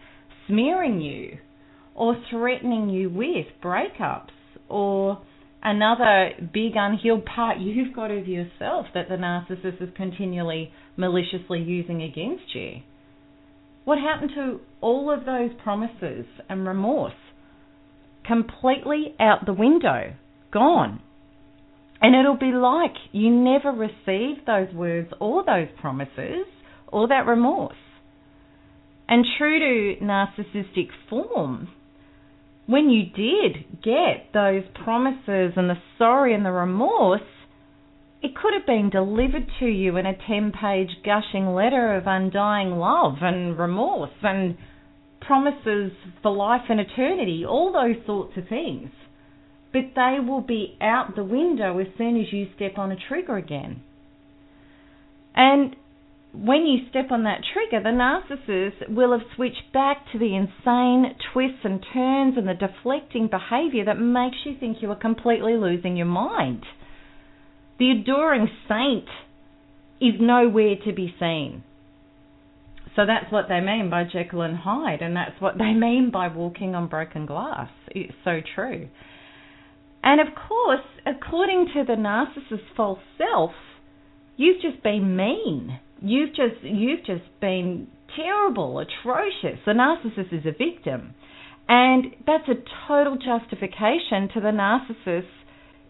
smearing 0.48 1.02
you, 1.02 1.40
or 1.96 2.16
threatening 2.30 2.90
you 2.90 3.10
with 3.10 3.48
breakups 3.62 4.30
or 4.70 5.22
another 5.62 6.32
big 6.54 6.74
unhealed 6.76 7.26
part 7.26 7.60
you've 7.60 7.96
got 7.96 8.12
of 8.12 8.28
yourself 8.28 8.88
that 8.94 9.10
the 9.10 9.16
narcissist 9.16 9.82
is 9.82 9.90
continually 9.96 10.72
maliciously 10.98 11.62
using 11.62 12.02
against 12.02 12.56
you. 12.56 12.82
What 13.86 13.98
happened 13.98 14.32
to 14.36 14.60
all 14.82 15.12
of 15.12 15.26
those 15.26 15.52
promises 15.64 16.26
and 16.48 16.68
remorse? 16.68 17.14
Completely 18.26 19.16
out 19.20 19.46
the 19.46 19.54
window, 19.54 20.14
gone. 20.52 21.02
And 22.02 22.16
it'll 22.16 22.38
be 22.38 22.56
like 22.56 22.94
you 23.12 23.30
never 23.30 23.72
received 23.72 24.46
those 24.46 24.74
words 24.74 25.10
or 25.20 25.44
those 25.44 25.68
promises 25.82 26.46
or 26.88 27.08
that 27.08 27.26
remorse. 27.26 27.76
And 29.08 29.26
true 29.38 29.60
to 29.60 30.06
narcissistic 30.06 30.90
form, 31.10 31.70
when 32.70 32.92
you 32.92 33.04
did 33.04 33.82
get 33.82 34.32
those 34.32 34.62
promises 34.84 35.54
and 35.56 35.68
the 35.68 35.78
sorry 35.98 36.36
and 36.36 36.46
the 36.46 36.52
remorse, 36.52 37.22
it 38.22 38.36
could 38.36 38.54
have 38.54 38.68
been 38.68 38.92
delivered 38.92 39.48
to 39.60 39.66
you 39.66 39.98
in 39.98 40.06
a 40.06 40.14
10 40.28 40.52
page 40.52 40.90
gushing 41.04 41.48
letter 41.56 41.96
of 41.96 42.04
undying 42.06 42.78
love 42.78 43.16
and 43.22 43.58
remorse 43.58 44.12
and 44.22 44.56
promises 45.20 45.92
for 46.22 46.32
life 46.32 46.62
and 46.70 46.80
eternity, 46.80 47.44
all 47.44 47.74
those 47.74 48.06
sorts 48.06 48.38
of 48.38 48.48
things. 48.48 48.92
But 49.74 49.96
they 49.96 50.18
will 50.24 50.42
be 50.42 50.78
out 50.80 51.16
the 51.16 51.24
window 51.24 51.80
as 51.80 51.88
soon 51.98 52.22
as 52.22 52.32
you 52.32 52.50
step 52.56 52.78
on 52.78 52.92
a 52.92 52.98
trigger 53.08 53.38
again. 53.38 53.82
And 55.36 55.76
when 56.32 56.68
you 56.68 56.88
step 56.90 57.12
on 57.12 57.24
that 57.24 57.42
trigger, 57.54 57.82
the 57.82 57.90
narcissist 57.90 58.94
will 58.94 59.12
have 59.18 59.28
switched 59.36 59.74
back 59.74 60.06
to 60.12 60.20
the 60.20 60.36
insane 60.36 61.16
twists 61.34 61.60
and 61.64 61.84
turns 61.92 62.38
and 62.38 62.48
the 62.48 62.54
deflecting 62.54 63.30
behavior 63.30 63.86
that 63.86 64.00
makes 64.00 64.38
you 64.46 64.56
think 64.60 64.78
you 64.82 64.92
are 64.92 64.96
completely 64.96 65.54
losing 65.54 65.98
your 65.98 66.06
mind. 66.06 66.64
The 67.80 67.92
adoring 67.92 68.48
saint 68.68 69.08
is 70.00 70.20
nowhere 70.20 70.76
to 70.86 70.94
be 70.94 71.14
seen. 71.20 71.64
So 72.96 73.06
that's 73.06 73.32
what 73.32 73.46
they 73.50 73.60
mean 73.60 73.90
by 73.90 74.04
Jekyll 74.04 74.42
and 74.42 74.58
Hyde, 74.58 75.02
and 75.02 75.16
that's 75.16 75.40
what 75.40 75.58
they 75.58 75.74
mean 75.74 76.12
by 76.12 76.28
walking 76.28 76.76
on 76.76 76.88
broken 76.88 77.26
glass. 77.26 77.70
It's 77.88 78.14
so 78.24 78.40
true. 78.56 78.88
And 80.04 80.22
of 80.22 80.28
course, 80.48 80.86
according 81.06 81.70
to 81.74 81.84
the 81.86 81.94
narcissist's 81.94 82.70
false 82.78 83.00
self, 83.18 83.52
you've 84.38 84.62
just 84.62 84.84
been 84.84 85.16
mean 85.16 85.80
you've 86.02 86.30
just 86.30 86.64
you've 86.64 87.06
just 87.06 87.30
been 87.42 87.88
terrible, 88.16 88.80
atrocious. 88.80 89.60
The 89.66 89.74
narcissist 89.74 90.34
is 90.34 90.46
a 90.46 90.52
victim. 90.52 91.14
And 91.68 92.16
that's 92.26 92.48
a 92.50 92.56
total 92.88 93.16
justification 93.16 94.30
to 94.34 94.42
the 94.42 94.52
narcissist's 94.52 95.28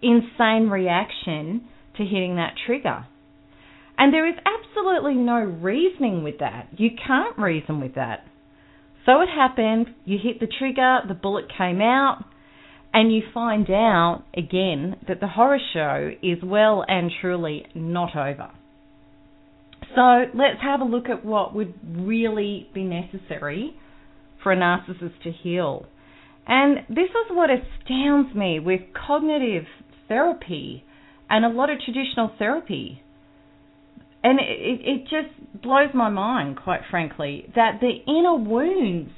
insane 0.02 0.70
reaction 0.70 1.64
to 1.98 2.04
hitting 2.04 2.36
that 2.36 2.54
trigger. 2.66 3.06
And 3.98 4.14
there 4.14 4.28
is 4.28 4.36
absolutely 4.46 5.16
no 5.16 5.40
reasoning 5.40 6.24
with 6.24 6.40
that. 6.40 6.68
You 6.78 6.90
can't 7.06 7.38
reason 7.38 7.80
with 7.82 7.96
that. 7.96 8.26
So 9.06 9.22
it 9.22 9.30
happened, 9.30 9.88
you 10.06 10.18
hit 10.22 10.40
the 10.40 10.48
trigger, 10.48 11.00
the 11.08 11.14
bullet 11.14 11.46
came 11.58 11.82
out, 11.82 12.24
and 12.94 13.14
you 13.14 13.22
find 13.34 13.70
out 13.70 14.24
again 14.36 14.98
that 15.08 15.20
the 15.20 15.28
horror 15.28 15.60
show 15.74 16.12
is 16.22 16.38
well 16.44 16.84
and 16.88 17.12
truly 17.22 17.66
not 17.74 18.16
over. 18.16 18.52
So 19.96 20.26
let's 20.36 20.62
have 20.62 20.82
a 20.82 20.86
look 20.86 21.10
at 21.10 21.26
what 21.26 21.56
would 21.56 21.74
really 21.98 22.70
be 22.74 22.84
necessary 22.84 23.76
for 24.44 24.52
a 24.52 24.58
narcissist 24.58 25.22
to 25.24 25.32
heal. 25.32 25.86
And 26.48 26.80
this 26.90 27.10
is 27.10 27.32
what 27.32 27.50
astounds 27.50 28.36
me 28.36 28.60
with 28.60 28.82
cognitive 29.08 29.66
therapy 30.08 30.84
and 31.30 31.46
a 31.46 31.50
lot 31.50 31.70
of 31.70 31.80
traditional 31.80 32.32
therapy. 32.38 33.02
And 34.24 34.40
it, 34.40 34.82
it 34.84 35.02
just 35.04 35.62
blows 35.62 35.94
my 35.94 36.10
mind, 36.10 36.58
quite 36.62 36.82
frankly, 36.90 37.46
that 37.56 37.80
the 37.80 38.00
inner 38.08 38.36
wounds 38.36 39.12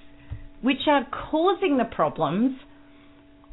which 0.62 0.88
are 0.88 1.08
causing 1.32 1.78
the 1.78 1.86
problems 1.86 2.58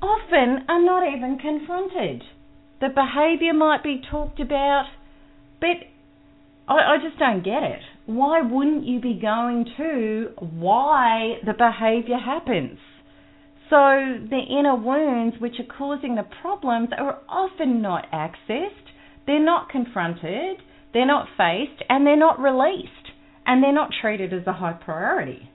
often 0.03 0.65
are 0.69 0.85
not 0.85 1.03
even 1.07 1.39
confronted. 1.39 2.23
The 2.81 2.89
behaviour 2.89 3.55
might 3.55 3.83
be 3.83 4.03
talked 4.11 4.41
about, 4.41 4.87
but 5.61 5.77
I, 6.69 6.95
I 6.95 6.97
just 7.03 7.19
don't 7.19 7.43
get 7.43 7.63
it. 7.63 7.81
Why 8.07 8.43
wouldn't 8.43 8.87
you 8.87 9.01
be 9.01 9.19
going 9.21 9.67
to 9.77 10.29
why 10.39 11.39
the 11.45 11.55
behaviour 11.55 12.19
happens? 12.19 12.79
So 13.71 13.77
the 13.77 14.41
inner 14.49 14.77
wounds 14.77 15.37
which 15.41 15.55
are 15.59 15.77
causing 15.77 16.15
the 16.15 16.27
problems 16.41 16.89
are 16.97 17.19
often 17.29 17.83
not 17.83 18.07
accessed, 18.13 18.93
they're 19.27 19.45
not 19.45 19.69
confronted, 19.69 20.59
they're 20.95 21.07
not 21.07 21.29
faced, 21.37 21.83
and 21.89 22.07
they're 22.07 22.17
not 22.17 22.41
released, 22.41 23.13
and 23.47 23.63
they're 23.63 23.75
not 23.75 23.91
treated 24.01 24.33
as 24.33 24.47
a 24.47 24.55
high 24.55 24.73
priority. 24.73 25.51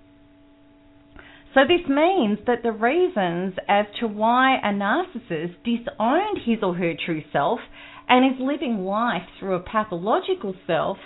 So 1.56 1.62
this 1.68 1.88
means 1.88 2.40
that 2.48 2.64
the 2.64 2.72
reasons 2.72 3.54
as 3.68 3.86
to 4.00 4.08
why 4.08 4.58
a 4.58 4.74
narcissist 4.74 5.56
disowned 5.64 6.40
his 6.46 6.60
or 6.64 6.76
her 6.76 6.94
true 7.06 7.24
self 7.32 7.60
and 8.08 8.34
is 8.34 8.40
living 8.40 8.86
life 8.86 9.24
through 9.40 9.56
a 9.56 9.60
pathological 9.60 10.54
self 10.68 10.98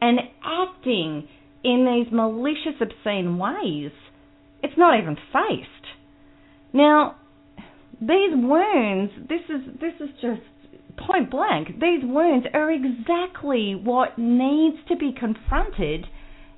and 0.00 0.20
acting 0.44 1.28
in 1.62 1.86
these 1.86 2.12
malicious, 2.12 2.80
obscene 2.80 3.38
ways, 3.38 3.90
it's 4.62 4.76
not 4.76 4.98
even 4.98 5.16
faced. 5.32 5.70
Now, 6.72 7.16
these 8.00 8.34
wounds, 8.34 9.12
this 9.28 9.40
is 9.48 9.80
this 9.80 9.94
is 10.00 10.10
just 10.20 10.42
point 10.96 11.30
blank. 11.30 11.68
These 11.80 12.02
wounds 12.02 12.46
are 12.52 12.70
exactly 12.70 13.74
what 13.74 14.18
needs 14.18 14.76
to 14.88 14.96
be 14.96 15.12
confronted 15.18 16.06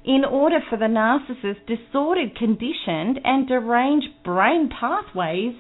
in 0.05 0.25
order 0.25 0.59
for 0.71 0.79
the 0.79 0.87
narcissist's 0.87 1.61
disordered, 1.67 2.37
conditioned, 2.37 3.21
and 3.25 3.49
deranged 3.49 4.09
brain 4.25 4.69
pathways 4.69 5.55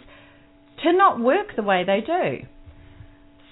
to 0.82 0.92
not 0.92 1.20
work 1.20 1.48
the 1.56 1.62
way 1.62 1.84
they 1.84 2.00
do. 2.00 2.46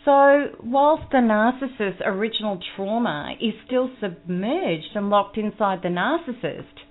So, 0.04 0.50
whilst 0.62 1.11
the 1.11 1.18
narcissist's 1.18 2.02
original 2.04 2.58
trauma 2.76 3.34
is 3.40 3.54
still 3.66 3.90
submerged 4.00 4.94
and 4.94 5.08
locked 5.08 5.38
inside 5.38 5.80
the 5.82 5.88
narcissist, 5.88 6.84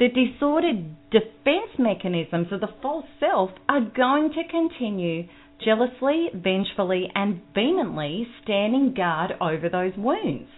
the 0.00 0.08
disordered 0.08 0.96
defense 1.10 1.78
mechanisms 1.78 2.48
of 2.50 2.60
the 2.60 2.74
false 2.82 3.06
self 3.20 3.50
are 3.68 3.82
going 3.82 4.32
to 4.32 4.48
continue 4.50 5.28
jealously, 5.64 6.28
vengefully, 6.34 7.08
and 7.14 7.40
vehemently 7.54 8.26
standing 8.42 8.94
guard 8.94 9.32
over 9.40 9.68
those 9.68 9.92
wounds. 9.96 10.48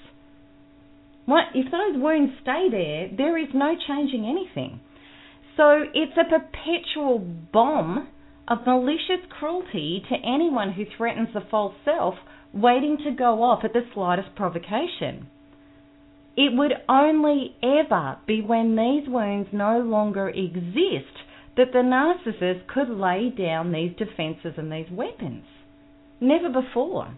What, 1.26 1.44
if 1.54 1.70
those 1.70 2.00
wounds 2.00 2.32
stay 2.40 2.68
there, 2.70 3.10
there 3.16 3.36
is 3.36 3.48
no 3.52 3.74
changing 3.86 4.24
anything. 4.24 4.80
So 5.56 5.84
it's 5.92 6.16
a 6.16 6.24
perpetual 6.24 7.18
bomb 7.18 8.08
of 8.52 8.66
malicious 8.66 9.24
cruelty 9.38 10.04
to 10.10 10.14
anyone 10.16 10.72
who 10.72 10.84
threatens 10.96 11.28
the 11.32 11.40
false 11.50 11.74
self, 11.86 12.14
waiting 12.52 12.98
to 13.02 13.10
go 13.10 13.42
off 13.42 13.64
at 13.64 13.72
the 13.72 13.80
slightest 13.94 14.34
provocation. 14.36 15.26
It 16.36 16.54
would 16.54 16.72
only 16.86 17.56
ever 17.62 18.18
be 18.26 18.42
when 18.42 18.76
these 18.76 19.08
wounds 19.08 19.48
no 19.52 19.80
longer 19.80 20.28
exist 20.28 21.16
that 21.56 21.72
the 21.72 21.78
narcissist 21.78 22.66
could 22.66 22.90
lay 22.90 23.30
down 23.30 23.72
these 23.72 23.96
defenses 23.96 24.54
and 24.58 24.70
these 24.70 24.90
weapons. 24.90 25.44
Never 26.20 26.50
before. 26.50 27.08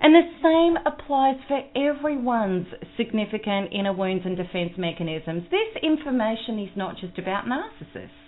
And 0.00 0.14
the 0.14 0.22
same 0.42 0.76
applies 0.86 1.36
for 1.48 1.62
everyone's 1.76 2.66
significant 2.96 3.72
inner 3.72 3.92
wounds 3.92 4.24
and 4.24 4.36
defense 4.36 4.72
mechanisms. 4.76 5.44
This 5.50 5.82
information 5.82 6.60
is 6.60 6.76
not 6.76 6.96
just 6.98 7.18
about 7.18 7.46
narcissists. 7.46 8.23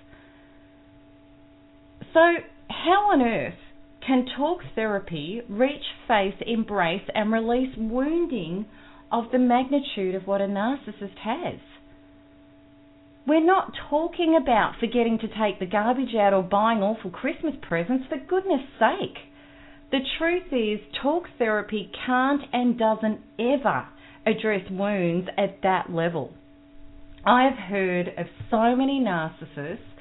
So, 2.17 2.37
how 2.71 3.11
on 3.13 3.21
earth 3.21 3.59
can 4.07 4.25
talk 4.39 4.61
therapy 4.75 5.43
reach, 5.51 5.85
face, 6.09 6.33
embrace, 6.47 7.03
and 7.15 7.31
release 7.31 7.77
wounding 7.77 8.65
of 9.13 9.25
the 9.33 9.39
magnitude 9.39 10.15
of 10.15 10.27
what 10.27 10.41
a 10.41 10.47
narcissist 10.47 11.19
has. 11.23 11.61
We're 13.27 13.45
not 13.45 13.71
talking 13.91 14.35
about 14.41 14.77
forgetting 14.81 15.19
to 15.19 15.29
take 15.29 15.59
the 15.59 15.67
garbage 15.67 16.15
out 16.19 16.33
or 16.33 16.43
buying 16.43 16.79
awful 16.79 17.11
Christmas 17.11 17.55
presents, 17.61 18.07
for 18.09 18.17
goodness 18.17 18.63
sake. 18.79 19.19
The 19.91 20.01
truth 20.17 20.51
is, 20.51 20.81
talk 21.03 21.25
therapy 21.37 21.91
can't 22.07 22.41
and 22.51 22.79
doesn't 22.79 23.21
ever 23.39 23.89
address 24.25 24.63
wounds 24.71 25.29
at 25.37 25.61
that 25.65 25.91
level. 25.91 26.33
I've 27.27 27.59
heard 27.59 28.09
of 28.17 28.25
so 28.51 28.75
many 28.75 29.05
narcissists 29.07 29.96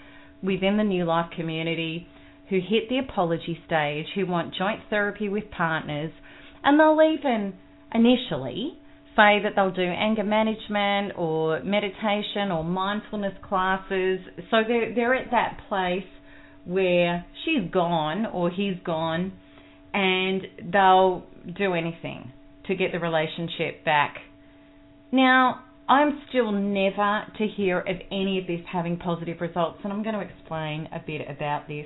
within 0.45 0.77
the 0.77 0.83
New 0.83 1.05
Life 1.05 1.31
community 1.35 2.07
who 2.49 2.57
hit 2.57 2.89
the 2.89 2.99
apology 2.99 3.59
stage, 3.65 4.05
who 4.13 4.25
want 4.25 4.53
joint 4.53 4.81
therapy 4.89 5.29
with 5.29 5.49
partners, 5.51 6.11
and 6.63 6.79
they'll 6.79 6.99
even 7.01 7.53
initially 7.93 8.77
say 9.15 9.39
that 9.41 9.53
they'll 9.55 9.71
do 9.71 9.81
anger 9.81 10.23
management 10.23 11.13
or 11.17 11.63
meditation 11.63 12.51
or 12.51 12.63
mindfulness 12.63 13.33
classes. 13.47 14.19
So 14.51 14.57
they're, 14.67 14.93
they're 14.93 15.15
at 15.15 15.31
that 15.31 15.59
place 15.69 16.03
where 16.65 17.25
she's 17.43 17.71
gone 17.71 18.25
or 18.25 18.49
he's 18.49 18.75
gone 18.83 19.31
and 19.93 20.41
they'll 20.71 21.23
do 21.57 21.73
anything 21.73 22.31
to 22.67 22.75
get 22.75 22.91
the 22.91 22.99
relationship 22.99 23.85
back. 23.85 24.15
Now, 25.11 25.63
I'm 25.87 26.21
still 26.29 26.51
never 26.51 27.25
to 27.37 27.47
hear 27.47 27.79
of 27.79 27.97
any 28.11 28.39
of 28.39 28.47
this 28.47 28.61
having 28.71 28.97
positive 28.97 29.39
results, 29.39 29.79
and 29.83 29.93
I'm 29.93 30.01
going 30.01 30.15
to 30.15 30.21
explain 30.21 30.89
a 30.91 30.99
bit 31.05 31.21
about 31.29 31.67
this. 31.67 31.85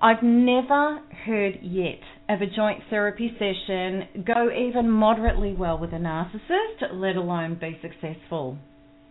I've 0.00 0.22
never 0.22 1.00
heard 1.26 1.58
yet 1.60 1.98
of 2.28 2.40
a 2.40 2.46
joint 2.46 2.82
therapy 2.88 3.32
session 3.36 4.24
go 4.24 4.48
even 4.48 4.88
moderately 4.88 5.54
well 5.54 5.76
with 5.76 5.92
a 5.92 5.96
narcissist, 5.96 6.92
let 6.92 7.16
alone 7.16 7.58
be 7.60 7.78
successful. 7.82 8.56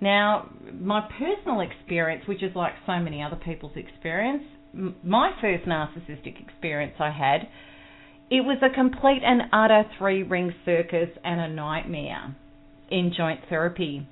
Now, 0.02 0.50
my 0.80 1.08
personal 1.20 1.60
experience, 1.60 2.24
which 2.26 2.42
is 2.42 2.56
like 2.56 2.74
so 2.86 3.00
many 3.00 3.22
other 3.22 3.36
people's 3.36 3.76
experience, 3.76 4.44
my 5.04 5.32
first 5.42 5.66
narcissistic 5.66 6.42
experience 6.42 6.96
I 7.00 7.12
had, 7.12 7.50
it 8.32 8.42
was 8.42 8.60
a 8.64 8.74
complete 8.74 9.22
and 9.24 9.42
utter 9.52 9.84
three 9.98 10.24
ring 10.24 10.54
circus 10.64 11.10
and 11.24 11.42
a 11.42 11.50
nightmare 11.50 12.36
in 12.92 13.14
joint 13.16 13.42
therapy. 13.50 14.08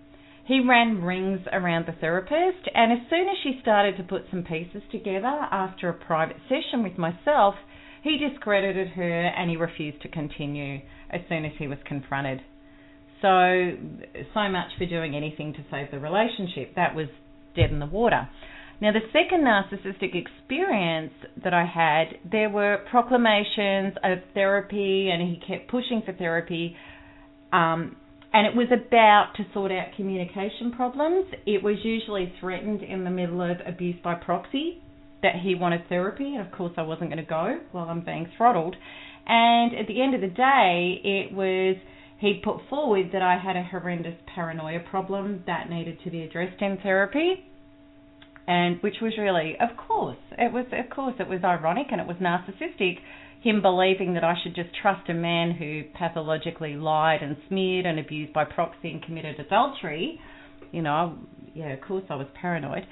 He 0.46 0.62
ran 0.62 1.02
rings 1.02 1.42
around 1.52 1.88
the 1.88 1.92
therapist, 2.00 2.70
and 2.74 2.94
as 2.94 3.10
soon 3.10 3.28
as 3.28 3.36
she 3.44 3.60
started 3.62 3.98
to 3.98 4.04
put 4.04 4.24
some 4.32 4.44
pieces 4.44 4.82
together 4.92 5.28
after 5.28 5.90
a 5.90 5.94
private 5.94 6.38
session 6.48 6.84
with 6.84 6.98
myself, 6.98 7.56
he 8.02 8.18
discredited 8.18 8.90
her 8.90 9.26
and 9.26 9.50
he 9.50 9.58
refused 9.58 10.02
to 10.04 10.08
continue 10.08 10.80
as 11.10 11.22
soon 11.28 11.44
as 11.44 11.52
he 11.60 11.68
was 11.68 11.80
confronted. 11.86 12.42
So, 13.22 13.74
so 14.34 14.48
much 14.50 14.70
for 14.78 14.86
doing 14.86 15.16
anything 15.16 15.54
to 15.54 15.60
save 15.70 15.92
the 15.92 16.00
relationship. 16.00 16.76
That 16.76 16.96
was 16.96 17.08
dead 17.56 17.72
in 17.72 17.80
the 17.80 17.86
water. 17.86 18.30
Now, 18.80 18.92
the 18.92 19.00
second 19.12 19.42
narcissistic 19.42 20.13
experience 20.16 21.13
that 21.44 21.54
I 21.54 21.66
had, 21.66 22.20
there 22.32 22.50
were 22.50 22.86
proclamations 22.92 23.96
of 24.04 24.20
therapy, 24.36 25.10
and 25.12 25.22
he 25.22 25.42
kept 25.46 25.70
pushing 25.70 26.04
for 26.06 26.13
therapy. 26.13 26.76
Um, 27.52 27.96
and 28.34 28.46
it 28.46 28.56
was 28.56 28.68
about 28.72 29.34
to 29.38 29.46
sort 29.54 29.72
out 29.72 29.88
communication 29.96 30.72
problems. 30.72 31.26
It 31.46 31.63
was 31.63 31.78
usually 31.84 32.34
threatened 32.40 32.84
in 32.84 33.04
the 33.04 33.10
middle 33.10 33.42
of 33.42 33.58
abuse 33.66 33.96
by 34.04 34.16
proxy 34.16 34.82
that 35.24 35.36
he 35.44 35.56
wanted 35.56 35.88
therapy, 35.90 36.36
and 36.36 36.46
of 36.46 36.52
course 36.52 36.74
I 36.78 36.84
wasn't 36.84 37.10
going 37.10 37.24
to 37.24 37.30
go 37.30 37.60
while 37.72 37.90
I'm 37.90 38.02
being 38.02 38.30
throttled. 38.38 38.76
And 39.26 39.76
at 39.76 39.88
the 39.88 40.02
end 40.02 40.13
of 40.16 40.22
the 40.22 40.28
day, 40.28 41.02
it 41.04 41.34
was 41.34 41.78
he 42.20 42.42
put 42.44 42.58
forward 42.70 43.10
that 43.13 43.22
I 43.22 43.38
had 43.38 43.56
a 43.56 43.63
horrendous 43.63 44.16
paranoia 44.34 44.80
problem 44.80 45.44
that 45.46 45.70
needed 45.70 46.00
to 46.04 46.10
be 46.10 46.24
addressed 46.24 46.62
in 46.62 46.78
therapy. 46.82 47.46
And 48.48 48.82
which 48.82 48.96
was 49.02 49.13
really, 49.18 49.56
of 49.60 49.76
course, 49.78 50.18
it 50.38 50.54
was, 50.54 50.66
of 50.72 50.90
course, 50.90 51.16
it 51.20 51.28
was 51.28 51.42
ironic 51.44 51.88
and 51.92 52.00
it 52.00 52.08
was 52.08 52.18
narcissistic 52.18 53.00
him 53.48 53.62
believing 53.62 54.14
that 54.16 54.24
I 54.24 54.34
should 54.44 54.56
just 54.56 54.70
trust 54.82 55.10
a 55.10 55.14
man 55.14 55.52
who 55.52 55.84
pathologically 55.98 56.76
lied 56.76 57.22
and 57.22 57.38
smeared 57.48 57.86
and 57.86 58.00
abused 58.00 58.34
by 58.34 58.44
proxy 58.44 58.92
and 58.92 59.02
committed 59.02 59.40
adultery, 59.40 60.20
you 60.72 60.82
know, 60.82 61.18
yeah, 61.54 61.70
of 61.74 61.82
course 61.82 62.04
I 62.10 62.16
was 62.16 62.28
paranoid. 62.40 62.84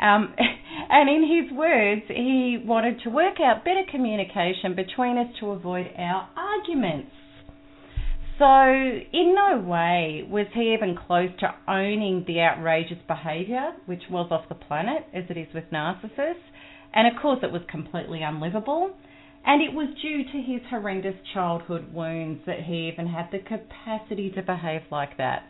Um, 0.00 0.34
and 0.90 1.08
in 1.08 1.22
his 1.22 1.56
words, 1.56 2.02
he 2.08 2.58
wanted 2.64 3.00
to 3.04 3.10
work 3.10 3.36
out 3.40 3.64
better 3.64 3.82
communication 3.90 4.74
between 4.76 5.18
us 5.18 5.28
to 5.40 5.50
avoid 5.50 5.86
our 5.98 6.28
arguments. 6.36 7.10
So, 8.36 8.46
in 8.46 9.34
no 9.34 9.64
way 9.64 10.26
was 10.28 10.46
he 10.54 10.74
even 10.74 10.96
close 11.06 11.30
to 11.38 11.54
owning 11.68 12.24
the 12.26 12.40
outrageous 12.40 12.98
behaviour, 13.06 13.72
which 13.86 14.02
was 14.10 14.26
off 14.32 14.48
the 14.48 14.56
planet, 14.56 15.06
as 15.14 15.24
it 15.30 15.36
is 15.36 15.46
with 15.54 15.64
narcissists. 15.72 16.42
And 16.92 17.06
of 17.06 17.20
course, 17.22 17.38
it 17.44 17.52
was 17.52 17.62
completely 17.70 18.22
unlivable. 18.22 18.96
And 19.46 19.60
it 19.62 19.74
was 19.74 19.88
due 20.00 20.24
to 20.24 20.40
his 20.40 20.62
horrendous 20.70 21.16
childhood 21.34 21.92
wounds 21.92 22.42
that 22.46 22.60
he 22.64 22.88
even 22.88 23.06
had 23.06 23.28
the 23.30 23.40
capacity 23.40 24.30
to 24.30 24.42
behave 24.42 24.82
like 24.90 25.16
that. 25.18 25.42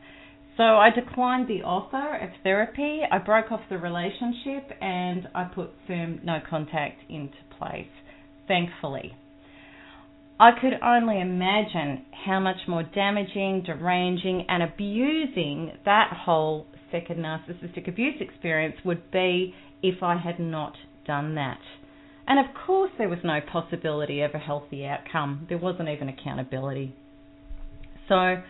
So 0.56 0.62
I 0.62 0.90
declined 0.90 1.48
the 1.48 1.62
offer 1.62 2.16
of 2.16 2.30
therapy, 2.42 3.02
I 3.10 3.18
broke 3.18 3.50
off 3.50 3.60
the 3.68 3.78
relationship, 3.78 4.70
and 4.80 5.28
I 5.34 5.44
put 5.44 5.70
firm 5.86 6.20
no 6.24 6.38
contact 6.48 7.00
into 7.08 7.36
place, 7.58 7.88
thankfully. 8.46 9.14
I 10.38 10.50
could 10.60 10.74
only 10.82 11.20
imagine 11.20 12.04
how 12.26 12.40
much 12.40 12.66
more 12.66 12.82
damaging, 12.82 13.62
deranging, 13.64 14.46
and 14.48 14.62
abusing 14.62 15.72
that 15.84 16.12
whole 16.24 16.66
second 16.90 17.18
narcissistic 17.18 17.88
abuse 17.88 18.20
experience 18.20 18.76
would 18.84 19.10
be 19.10 19.54
if 19.82 20.02
I 20.02 20.16
had 20.16 20.38
not 20.40 20.74
done 21.06 21.34
that. 21.36 21.58
And 22.26 22.38
of 22.38 22.46
course, 22.66 22.90
there 22.96 23.08
was 23.08 23.18
no 23.22 23.40
possibility 23.40 24.22
of 24.22 24.34
a 24.34 24.38
healthy 24.38 24.86
outcome, 24.86 25.46
there 25.48 25.58
wasn't 25.58 25.88
even 25.88 26.08
accountability. 26.08 26.94
So, 28.08 28.42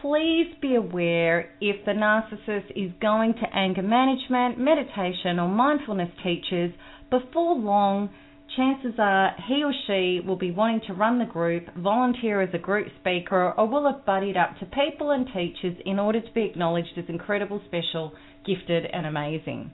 please 0.00 0.46
be 0.60 0.76
aware 0.76 1.50
if 1.60 1.84
the 1.84 1.92
narcissist 1.92 2.70
is 2.76 2.92
going 3.00 3.34
to 3.34 3.56
anger 3.56 3.82
management, 3.82 4.58
meditation, 4.58 5.38
or 5.38 5.48
mindfulness 5.48 6.10
teachers 6.22 6.72
before 7.10 7.56
long. 7.56 8.10
Chances 8.56 8.94
are 8.98 9.32
he 9.46 9.62
or 9.62 9.72
she 9.86 10.20
will 10.26 10.36
be 10.36 10.50
wanting 10.50 10.80
to 10.88 10.94
run 10.94 11.20
the 11.20 11.24
group, 11.24 11.72
volunteer 11.76 12.40
as 12.40 12.52
a 12.52 12.58
group 12.58 12.88
speaker, 13.00 13.52
or 13.56 13.66
will 13.68 13.90
have 13.90 14.04
buddied 14.04 14.36
up 14.36 14.58
to 14.58 14.66
people 14.66 15.12
and 15.12 15.26
teachers 15.32 15.76
in 15.86 16.00
order 16.00 16.20
to 16.20 16.32
be 16.32 16.42
acknowledged 16.42 16.96
as 16.96 17.04
incredible, 17.08 17.60
special, 17.66 18.12
gifted, 18.44 18.86
and 18.86 19.06
amazing. 19.06 19.70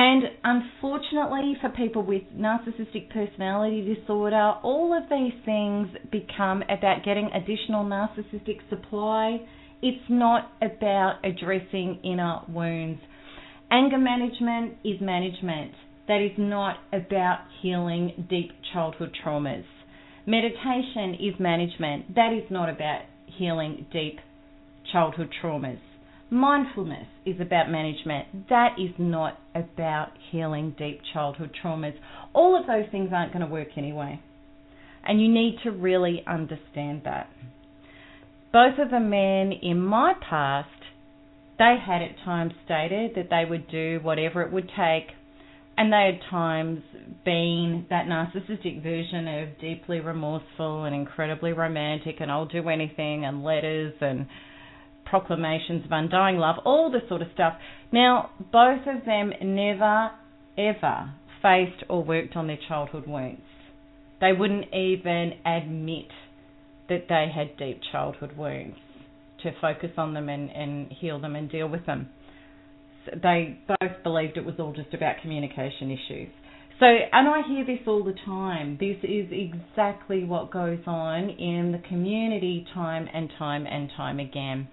And 0.00 0.22
unfortunately, 0.44 1.56
for 1.60 1.70
people 1.70 2.04
with 2.04 2.22
narcissistic 2.32 3.10
personality 3.10 3.96
disorder, 3.96 4.54
all 4.62 4.96
of 4.96 5.10
these 5.10 5.32
things 5.44 5.88
become 6.12 6.62
about 6.70 7.02
getting 7.04 7.28
additional 7.34 7.84
narcissistic 7.84 8.58
supply. 8.70 9.40
It's 9.82 10.04
not 10.08 10.52
about 10.62 11.16
addressing 11.24 11.98
inner 12.04 12.42
wounds. 12.48 13.00
Anger 13.72 13.98
management 13.98 14.74
is 14.84 15.00
management. 15.00 15.72
That 16.06 16.22
is 16.22 16.38
not 16.38 16.76
about 16.92 17.40
healing 17.60 18.24
deep 18.30 18.52
childhood 18.72 19.16
traumas. 19.26 19.64
Meditation 20.26 21.14
is 21.14 21.34
management. 21.40 22.14
That 22.14 22.32
is 22.32 22.48
not 22.52 22.68
about 22.68 23.00
healing 23.36 23.84
deep 23.92 24.20
childhood 24.92 25.30
traumas. 25.42 25.80
Mindfulness 26.30 27.06
is 27.24 27.40
about 27.40 27.70
management. 27.70 28.48
That 28.50 28.76
is 28.78 28.90
not 28.98 29.38
about 29.54 30.08
healing 30.30 30.74
deep 30.78 31.00
childhood 31.14 31.56
traumas. 31.62 31.94
All 32.34 32.58
of 32.58 32.66
those 32.66 32.84
things 32.90 33.10
aren't 33.14 33.32
going 33.32 33.46
to 33.46 33.50
work 33.50 33.68
anyway. 33.76 34.20
And 35.06 35.22
you 35.22 35.28
need 35.28 35.58
to 35.64 35.70
really 35.70 36.22
understand 36.26 37.02
that. 37.04 37.30
Both 38.52 38.78
of 38.78 38.90
the 38.90 39.00
men 39.00 39.52
in 39.62 39.80
my 39.80 40.14
past, 40.28 40.68
they 41.58 41.76
had 41.84 42.02
at 42.02 42.16
times 42.24 42.52
stated 42.64 43.12
that 43.16 43.30
they 43.30 43.48
would 43.48 43.70
do 43.70 44.00
whatever 44.02 44.42
it 44.42 44.52
would 44.52 44.68
take. 44.68 45.08
And 45.78 45.92
they 45.92 46.10
had 46.12 46.30
times 46.30 46.82
been 47.24 47.86
that 47.88 48.06
narcissistic 48.06 48.82
version 48.82 49.28
of 49.28 49.60
deeply 49.60 50.00
remorseful 50.00 50.84
and 50.84 50.94
incredibly 50.94 51.52
romantic 51.52 52.16
and 52.20 52.32
I'll 52.32 52.46
do 52.46 52.68
anything 52.68 53.24
and 53.24 53.44
letters 53.44 53.94
and 54.00 54.26
proclamations 55.08 55.84
of 55.84 55.92
undying 55.92 56.36
love, 56.36 56.56
all 56.64 56.90
this 56.90 57.02
sort 57.08 57.22
of 57.22 57.28
stuff. 57.34 57.54
Now, 57.92 58.30
both 58.52 58.82
of 58.86 59.04
them 59.04 59.32
never, 59.42 60.10
ever 60.56 61.12
faced 61.42 61.84
or 61.88 62.02
worked 62.02 62.36
on 62.36 62.46
their 62.46 62.58
childhood 62.68 63.06
wounds. 63.06 63.42
They 64.20 64.32
wouldn't 64.32 64.74
even 64.74 65.34
admit 65.46 66.08
that 66.88 67.06
they 67.08 67.28
had 67.34 67.56
deep 67.56 67.80
childhood 67.92 68.36
wounds 68.36 68.76
to 69.42 69.52
focus 69.60 69.90
on 69.96 70.14
them 70.14 70.28
and, 70.28 70.50
and 70.50 70.90
heal 70.92 71.20
them 71.20 71.36
and 71.36 71.50
deal 71.50 71.68
with 71.68 71.86
them. 71.86 72.08
So 73.06 73.18
they 73.22 73.58
both 73.68 74.02
believed 74.02 74.36
it 74.36 74.44
was 74.44 74.56
all 74.58 74.72
just 74.72 74.92
about 74.92 75.16
communication 75.22 75.90
issues. 75.90 76.28
So, 76.80 76.86
and 76.86 77.28
I 77.28 77.42
hear 77.46 77.64
this 77.64 77.86
all 77.88 78.04
the 78.04 78.14
time. 78.24 78.76
This 78.78 78.96
is 79.02 79.26
exactly 79.32 80.24
what 80.24 80.52
goes 80.52 80.78
on 80.86 81.28
in 81.30 81.72
the 81.72 81.88
community 81.88 82.64
time 82.72 83.08
and 83.12 83.28
time 83.36 83.66
and 83.66 83.90
time 83.96 84.20
again. 84.20 84.68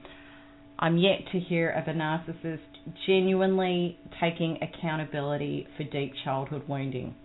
I'm 0.78 0.98
yet 0.98 1.20
to 1.32 1.40
hear 1.40 1.70
of 1.70 1.88
a 1.88 1.98
narcissist 1.98 2.60
genuinely 3.08 3.98
taking 4.20 4.60
accountability 4.62 5.68
for 5.78 5.84
deep 5.84 6.14
childhood 6.24 6.64
wounding. 6.68 7.16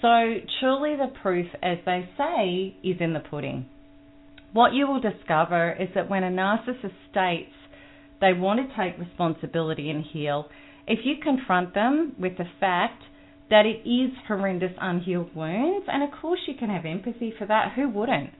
So, 0.00 0.36
truly, 0.60 0.96
the 0.96 1.12
proof, 1.22 1.46
as 1.62 1.78
they 1.84 2.08
say, 2.16 2.76
is 2.82 2.96
in 3.00 3.12
the 3.12 3.20
pudding. 3.20 3.66
What 4.52 4.72
you 4.72 4.86
will 4.86 5.00
discover 5.00 5.72
is 5.72 5.88
that 5.94 6.08
when 6.08 6.22
a 6.22 6.30
narcissist 6.30 6.94
states 7.10 7.52
they 8.20 8.32
want 8.32 8.60
to 8.60 8.76
take 8.76 8.98
responsibility 8.98 9.90
and 9.90 10.02
heal, 10.02 10.48
if 10.86 11.00
you 11.04 11.16
confront 11.22 11.74
them 11.74 12.14
with 12.18 12.38
the 12.38 12.48
fact 12.60 13.02
that 13.50 13.66
it 13.66 13.88
is 13.88 14.12
horrendous 14.26 14.72
unhealed 14.80 15.34
wounds, 15.34 15.86
and 15.92 16.02
of 16.02 16.10
course 16.20 16.40
you 16.46 16.54
can 16.54 16.70
have 16.70 16.86
empathy 16.86 17.32
for 17.38 17.46
that, 17.46 17.72
who 17.74 17.88
wouldn't? 17.88 18.30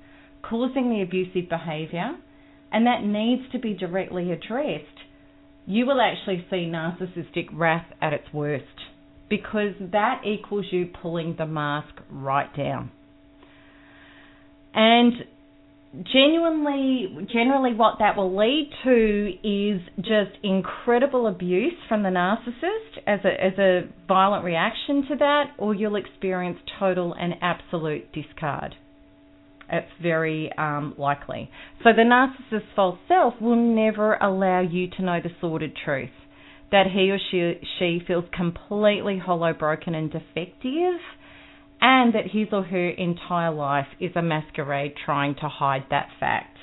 Causing 0.43 0.91
the 0.91 1.03
abusive 1.03 1.49
behaviour, 1.51 2.17
and 2.73 2.87
that 2.87 3.03
needs 3.03 3.43
to 3.53 3.59
be 3.59 3.75
directly 3.75 4.33
addressed, 4.33 4.85
you 5.67 5.87
will 5.87 6.01
actually 6.01 6.45
see 6.51 6.71
narcissistic 6.71 7.49
wrath 7.53 7.87
at 8.01 8.13
its 8.13 8.27
worst 8.33 8.65
because 9.29 9.75
that 9.93 10.23
equals 10.25 10.67
you 10.71 10.89
pulling 11.03 11.35
the 11.37 11.47
mask 11.47 11.95
right 12.11 12.55
down. 12.57 12.91
And 14.75 15.13
genuinely 16.13 17.27
generally 17.33 17.73
what 17.75 17.95
that 18.01 18.17
will 18.17 18.37
lead 18.37 18.71
to 18.85 19.31
is 19.43 19.81
just 19.99 20.37
incredible 20.43 21.27
abuse 21.27 21.73
from 21.89 22.03
the 22.03 22.09
narcissist 22.11 22.99
as 23.07 23.21
a 23.25 23.45
as 23.45 23.59
a 23.59 23.89
violent 24.07 24.45
reaction 24.45 25.07
to 25.09 25.17
that 25.17 25.45
or 25.59 25.75
you'll 25.75 25.97
experience 25.97 26.59
total 26.79 27.15
and 27.15 27.35
absolute 27.41 28.13
discard 28.13 28.75
it's 29.71 29.91
very 30.03 30.51
um, 30.57 30.95
likely. 30.99 31.51
So 31.83 31.91
the 31.97 32.03
narcissist's 32.03 32.67
false 32.75 32.99
self 33.09 33.35
will 33.41 33.57
never 33.57 34.15
allow 34.15 34.61
you 34.61 34.89
to 34.91 35.03
know 35.03 35.21
the 35.23 35.31
sordid 35.41 35.77
truth 35.85 36.11
that 36.73 36.87
he 36.93 37.11
or 37.11 37.19
she, 37.31 37.61
she 37.79 38.01
feels 38.07 38.25
completely 38.37 39.19
hollow, 39.19 39.53
broken, 39.53 39.95
and 39.95 40.11
defective, 40.11 41.01
and 41.81 42.15
that 42.15 42.25
his 42.33 42.49
or 42.53 42.65
her 42.65 42.91
entire 42.91 43.53
life 43.53 43.87
is 44.01 44.11
a 44.17 44.23
masquerade 44.23 44.95
trying 45.05 45.35
to 45.37 45.49
hide 45.49 45.85
that 45.91 46.09
fact. 46.19 46.57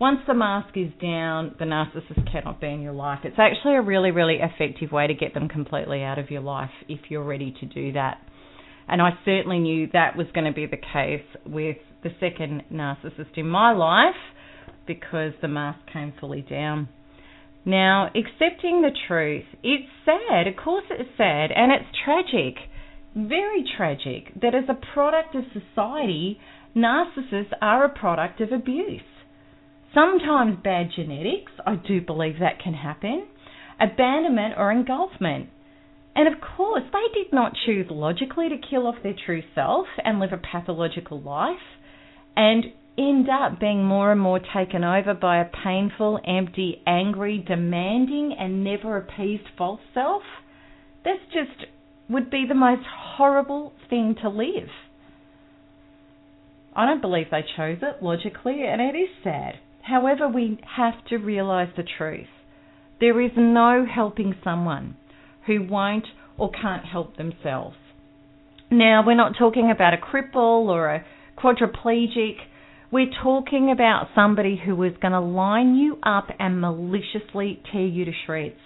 Once 0.00 0.20
the 0.26 0.34
mask 0.34 0.76
is 0.76 0.90
down, 1.02 1.54
the 1.58 1.64
narcissist 1.64 2.30
cannot 2.32 2.60
be 2.60 2.68
in 2.68 2.80
your 2.80 2.92
life. 2.92 3.18
It's 3.24 3.38
actually 3.38 3.74
a 3.74 3.82
really, 3.82 4.10
really 4.10 4.38
effective 4.40 4.92
way 4.92 5.06
to 5.06 5.14
get 5.14 5.34
them 5.34 5.48
completely 5.48 6.02
out 6.02 6.18
of 6.18 6.30
your 6.30 6.40
life 6.40 6.70
if 6.88 7.00
you're 7.10 7.24
ready 7.24 7.54
to 7.60 7.66
do 7.66 7.92
that. 7.92 8.18
And 8.88 9.02
I 9.02 9.10
certainly 9.24 9.58
knew 9.58 9.88
that 9.92 10.16
was 10.16 10.26
going 10.34 10.46
to 10.46 10.52
be 10.52 10.66
the 10.66 10.78
case 10.78 11.26
with 11.44 11.76
the 12.02 12.10
second 12.20 12.62
narcissist 12.72 13.36
in 13.36 13.48
my 13.48 13.72
life 13.72 14.14
because 14.86 15.32
the 15.40 15.48
mask 15.48 15.78
came 15.92 16.12
fully 16.18 16.42
down. 16.42 16.88
Now, 17.64 18.08
accepting 18.08 18.80
the 18.80 18.96
truth, 19.06 19.44
it's 19.62 19.88
sad. 20.04 20.46
Of 20.46 20.56
course, 20.56 20.84
it's 20.90 21.10
sad 21.16 21.50
and 21.52 21.70
it's 21.70 21.96
tragic, 22.04 22.56
very 23.14 23.64
tragic, 23.76 24.40
that 24.40 24.54
as 24.54 24.64
a 24.68 24.92
product 24.94 25.34
of 25.34 25.44
society, 25.52 26.40
narcissists 26.74 27.52
are 27.60 27.84
a 27.84 27.88
product 27.88 28.40
of 28.40 28.52
abuse. 28.52 29.02
Sometimes 29.92 30.58
bad 30.62 30.90
genetics, 30.94 31.52
I 31.66 31.74
do 31.74 32.00
believe 32.00 32.38
that 32.38 32.62
can 32.62 32.74
happen, 32.74 33.26
abandonment 33.78 34.54
or 34.56 34.70
engulfment. 34.70 35.48
And 36.14 36.32
of 36.32 36.40
course, 36.56 36.82
they 36.92 37.22
did 37.22 37.32
not 37.32 37.52
choose 37.66 37.86
logically 37.90 38.48
to 38.48 38.56
kill 38.58 38.86
off 38.86 38.96
their 39.02 39.14
true 39.26 39.42
self 39.54 39.86
and 40.04 40.18
live 40.18 40.32
a 40.32 40.38
pathological 40.38 41.20
life 41.20 41.58
and 42.40 42.64
end 42.96 43.28
up 43.28 43.60
being 43.60 43.84
more 43.84 44.10
and 44.10 44.20
more 44.20 44.40
taken 44.40 44.82
over 44.82 45.12
by 45.12 45.42
a 45.42 45.50
painful, 45.62 46.18
empty, 46.26 46.80
angry, 46.86 47.44
demanding, 47.46 48.34
and 48.38 48.64
never 48.64 48.96
appeased 48.96 49.46
false 49.58 49.82
self, 49.92 50.22
this 51.04 51.18
just 51.30 51.66
would 52.08 52.30
be 52.30 52.46
the 52.48 52.54
most 52.54 52.80
horrible 52.90 53.74
thing 53.90 54.16
to 54.22 54.30
live. 54.30 54.70
I 56.74 56.86
don't 56.86 57.02
believe 57.02 57.26
they 57.30 57.44
chose 57.58 57.78
it 57.82 58.02
logically, 58.02 58.62
and 58.66 58.80
it 58.80 58.96
is 58.96 59.10
sad. 59.22 59.56
However, 59.82 60.26
we 60.26 60.58
have 60.76 61.04
to 61.10 61.18
realise 61.18 61.68
the 61.76 61.84
truth. 61.98 62.26
There 63.00 63.20
is 63.20 63.32
no 63.36 63.84
helping 63.84 64.34
someone 64.42 64.96
who 65.46 65.66
won't 65.68 66.06
or 66.38 66.50
can't 66.50 66.86
help 66.86 67.18
themselves. 67.18 67.76
Now, 68.70 69.04
we're 69.06 69.14
not 69.14 69.36
talking 69.38 69.70
about 69.70 69.92
a 69.92 69.98
cripple 69.98 70.68
or 70.68 70.88
a 70.88 71.04
quadriplegic. 71.42 72.36
We're 72.92 73.10
talking 73.22 73.70
about 73.70 74.08
somebody 74.14 74.60
who 74.64 74.82
is 74.82 74.92
going 75.00 75.12
to 75.12 75.20
line 75.20 75.74
you 75.76 75.98
up 76.02 76.26
and 76.38 76.60
maliciously 76.60 77.62
tear 77.72 77.86
you 77.86 78.04
to 78.04 78.12
shreds. 78.26 78.56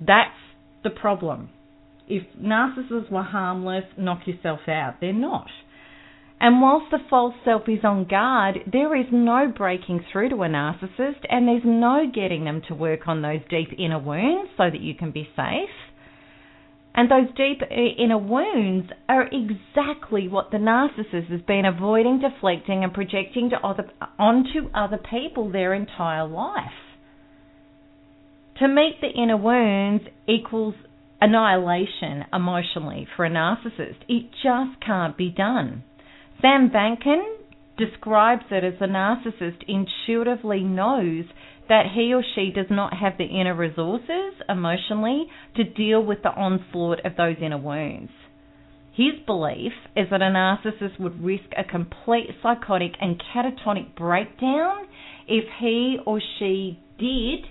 That's 0.00 0.30
the 0.84 0.90
problem. 0.90 1.50
If 2.08 2.24
narcissists 2.38 3.10
were 3.10 3.22
harmless, 3.22 3.84
knock 3.96 4.26
yourself 4.26 4.60
out. 4.68 4.96
They're 5.00 5.12
not. 5.12 5.46
And 6.40 6.60
whilst 6.60 6.90
the 6.90 6.98
false 7.08 7.34
self 7.44 7.68
is 7.68 7.84
on 7.84 8.04
guard, 8.08 8.58
there 8.70 8.96
is 8.96 9.06
no 9.12 9.52
breaking 9.56 10.04
through 10.10 10.30
to 10.30 10.42
a 10.42 10.48
narcissist 10.48 11.24
and 11.28 11.46
there's 11.46 11.62
no 11.64 12.10
getting 12.12 12.44
them 12.44 12.62
to 12.66 12.74
work 12.74 13.06
on 13.06 13.22
those 13.22 13.40
deep 13.48 13.68
inner 13.78 14.00
wounds 14.00 14.50
so 14.56 14.64
that 14.68 14.80
you 14.80 14.94
can 14.94 15.12
be 15.12 15.28
safe. 15.36 15.70
And 16.94 17.10
those 17.10 17.34
deep 17.36 17.62
uh, 17.62 17.74
inner 17.74 18.18
wounds 18.18 18.90
are 19.08 19.26
exactly 19.26 20.28
what 20.28 20.50
the 20.50 20.58
narcissist 20.58 21.30
has 21.30 21.40
been 21.42 21.64
avoiding, 21.64 22.20
deflecting, 22.20 22.84
and 22.84 22.92
projecting 22.92 23.50
to 23.50 23.56
other, 23.66 23.88
onto 24.18 24.68
other 24.74 24.98
people 24.98 25.50
their 25.50 25.72
entire 25.72 26.26
life. 26.26 26.70
To 28.58 28.68
meet 28.68 28.98
the 29.00 29.08
inner 29.08 29.38
wounds 29.38 30.04
equals 30.28 30.74
annihilation 31.20 32.24
emotionally 32.32 33.08
for 33.16 33.24
a 33.24 33.30
narcissist. 33.30 33.96
It 34.08 34.30
just 34.42 34.80
can't 34.84 35.16
be 35.16 35.30
done. 35.30 35.84
Sam 36.42 36.68
Vaknin 36.70 37.36
describes 37.78 38.44
it 38.50 38.64
as 38.64 38.74
a 38.80 38.86
narcissist 38.86 39.62
intuitively 39.66 40.60
knows 40.60 41.24
that 41.68 41.86
he 41.94 42.12
or 42.12 42.22
she 42.34 42.50
does 42.50 42.66
not 42.70 42.94
have 42.94 43.18
the 43.18 43.24
inner 43.24 43.54
resources 43.54 44.34
emotionally 44.48 45.26
to 45.56 45.64
deal 45.64 46.02
with 46.04 46.22
the 46.22 46.30
onslaught 46.30 47.04
of 47.04 47.16
those 47.16 47.36
inner 47.40 47.58
wounds. 47.58 48.10
His 48.94 49.14
belief 49.24 49.72
is 49.96 50.08
that 50.10 50.20
a 50.20 50.26
narcissist 50.26 51.00
would 51.00 51.24
risk 51.24 51.44
a 51.56 51.64
complete 51.64 52.28
psychotic 52.42 52.92
and 53.00 53.22
catatonic 53.34 53.94
breakdown 53.96 54.86
if 55.26 55.44
he 55.60 55.98
or 56.04 56.20
she 56.38 56.78
did 56.98 57.46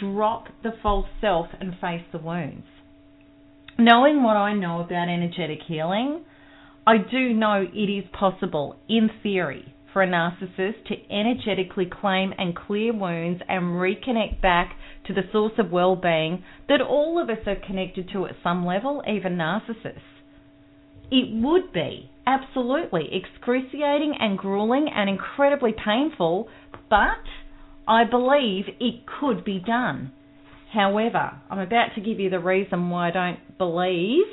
drop 0.00 0.46
the 0.62 0.72
false 0.82 1.08
self 1.20 1.46
and 1.60 1.72
face 1.80 2.04
the 2.12 2.18
wounds. 2.18 2.66
Knowing 3.78 4.22
what 4.22 4.36
I 4.36 4.52
know 4.52 4.80
about 4.80 5.08
energetic 5.08 5.58
healing, 5.66 6.24
I 6.86 6.98
do 6.98 7.34
know 7.34 7.66
it 7.70 7.90
is 7.90 8.04
possible, 8.12 8.76
in 8.88 9.10
theory, 9.22 9.74
for 9.96 10.02
a 10.02 10.06
narcissist 10.06 10.84
to 10.88 10.94
energetically 11.10 11.86
claim 11.86 12.30
and 12.36 12.54
clear 12.54 12.92
wounds 12.92 13.40
and 13.48 13.64
reconnect 13.64 14.42
back 14.42 14.76
to 15.06 15.14
the 15.14 15.22
source 15.32 15.54
of 15.56 15.70
well 15.70 15.96
being 15.96 16.44
that 16.68 16.82
all 16.82 17.18
of 17.18 17.30
us 17.30 17.42
are 17.46 17.56
connected 17.66 18.06
to 18.12 18.26
at 18.26 18.34
some 18.42 18.66
level, 18.66 19.02
even 19.08 19.38
narcissists. 19.38 20.02
It 21.10 21.42
would 21.42 21.72
be 21.72 22.10
absolutely 22.26 23.08
excruciating 23.10 24.16
and 24.20 24.36
grueling 24.36 24.90
and 24.94 25.08
incredibly 25.08 25.72
painful, 25.72 26.48
but 26.90 27.24
I 27.88 28.04
believe 28.04 28.66
it 28.78 29.06
could 29.18 29.46
be 29.46 29.60
done. 29.66 30.12
However, 30.74 31.40
I'm 31.48 31.60
about 31.60 31.94
to 31.94 32.02
give 32.02 32.20
you 32.20 32.28
the 32.28 32.38
reason 32.38 32.90
why 32.90 33.08
I 33.08 33.12
don't 33.12 33.56
believe 33.56 34.26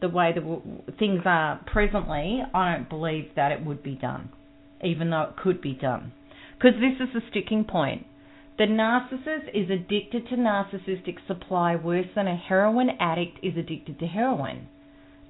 the 0.00 0.08
way 0.08 0.32
the 0.34 0.60
things 0.98 1.22
are 1.24 1.60
presently, 1.72 2.42
I 2.52 2.74
don't 2.74 2.88
believe 2.88 3.30
that 3.36 3.52
it 3.52 3.64
would 3.64 3.84
be 3.84 3.94
done, 3.94 4.30
even 4.82 5.10
though 5.10 5.22
it 5.22 5.36
could 5.36 5.60
be 5.60 5.74
done. 5.74 6.12
Because 6.58 6.80
this 6.80 7.00
is 7.00 7.12
the 7.12 7.20
sticking 7.30 7.64
point. 7.64 8.06
The 8.58 8.64
narcissist 8.64 9.48
is 9.52 9.70
addicted 9.70 10.28
to 10.28 10.36
narcissistic 10.36 11.18
supply 11.26 11.76
worse 11.76 12.06
than 12.14 12.26
a 12.26 12.36
heroin 12.36 12.90
addict 12.98 13.38
is 13.42 13.56
addicted 13.56 13.98
to 13.98 14.06
heroin. 14.06 14.68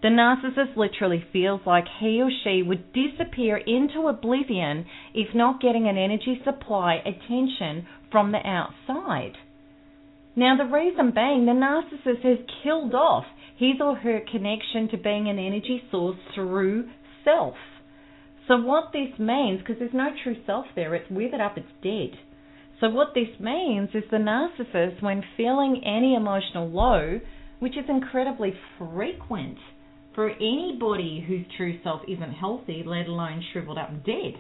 The 0.02 0.08
narcissist 0.08 0.76
literally 0.76 1.24
feels 1.32 1.62
like 1.66 1.86
he 1.98 2.22
or 2.22 2.30
she 2.44 2.62
would 2.62 2.92
disappear 2.92 3.56
into 3.56 4.06
oblivion 4.06 4.86
if 5.14 5.34
not 5.34 5.60
getting 5.60 5.88
an 5.88 5.98
energy 5.98 6.40
supply 6.44 6.96
attention 7.04 7.86
from 8.12 8.30
the 8.30 8.46
outside. 8.46 9.36
Now, 10.36 10.56
the 10.56 10.66
reason 10.66 11.12
being 11.12 11.46
the 11.46 11.52
narcissist 11.52 12.22
has 12.22 12.38
killed 12.62 12.94
off 12.94 13.24
his 13.56 13.80
or 13.80 13.96
her 13.96 14.20
connection 14.30 14.88
to 14.90 14.98
being 14.98 15.28
an 15.28 15.38
energy 15.38 15.82
source 15.90 16.18
through 16.34 16.90
self. 17.24 17.56
So, 18.48 18.56
what 18.60 18.92
this 18.92 19.18
means, 19.18 19.60
because 19.60 19.76
there's 19.78 19.94
no 19.94 20.10
true 20.22 20.36
self 20.46 20.66
there, 20.76 20.94
it's 20.94 21.10
withered 21.10 21.40
up, 21.40 21.56
it's 21.58 21.66
dead. 21.82 22.18
So, 22.80 22.90
what 22.90 23.08
this 23.14 23.28
means 23.40 23.90
is 23.94 24.04
the 24.10 24.18
narcissist, 24.18 25.02
when 25.02 25.22
feeling 25.36 25.82
any 25.84 26.14
emotional 26.14 26.68
low, 26.68 27.20
which 27.58 27.76
is 27.76 27.84
incredibly 27.88 28.54
frequent 28.78 29.58
for 30.14 30.30
anybody 30.30 31.24
whose 31.26 31.44
true 31.56 31.78
self 31.82 32.02
isn't 32.08 32.32
healthy, 32.32 32.82
let 32.86 33.06
alone 33.06 33.42
shriveled 33.52 33.78
up 33.78 33.90
and 33.90 34.04
dead. 34.04 34.34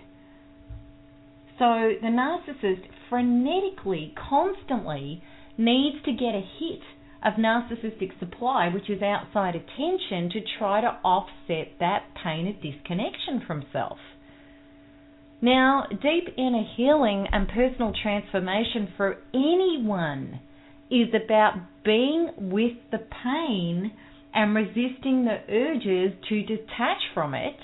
So, 1.58 1.92
the 2.00 2.08
narcissist 2.08 2.82
frenetically, 3.10 4.12
constantly 4.14 5.22
needs 5.58 5.96
to 6.04 6.12
get 6.12 6.34
a 6.34 6.42
hit 6.58 6.80
of 7.26 7.34
narcissistic 7.34 8.16
supply, 8.20 8.68
which 8.68 8.88
is 8.88 9.02
outside 9.02 9.56
attention, 9.56 10.30
to 10.30 10.40
try 10.58 10.80
to 10.80 10.96
offset 11.04 11.72
that 11.80 12.04
pain 12.22 12.46
of 12.46 12.62
disconnection 12.62 13.42
from 13.44 13.64
self. 13.72 13.98
Now, 15.42 15.86
deep 15.90 16.32
inner 16.38 16.64
healing 16.76 17.26
and 17.32 17.48
personal 17.48 17.92
transformation 18.00 18.92
for 18.96 19.18
anyone 19.34 20.40
is 20.88 21.08
about 21.12 21.54
being 21.84 22.30
with 22.38 22.76
the 22.92 23.04
pain 23.24 23.92
and 24.32 24.54
resisting 24.54 25.24
the 25.24 25.40
urges 25.48 26.12
to 26.28 26.42
detach 26.42 27.02
from 27.12 27.34
it 27.34 27.56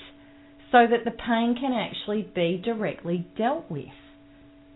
so 0.71 0.85
that 0.89 1.05
the 1.05 1.11
pain 1.11 1.55
can 1.59 1.71
actually 1.71 2.29
be 2.35 2.61
directly 2.63 3.25
dealt 3.37 3.71
with, 3.71 3.85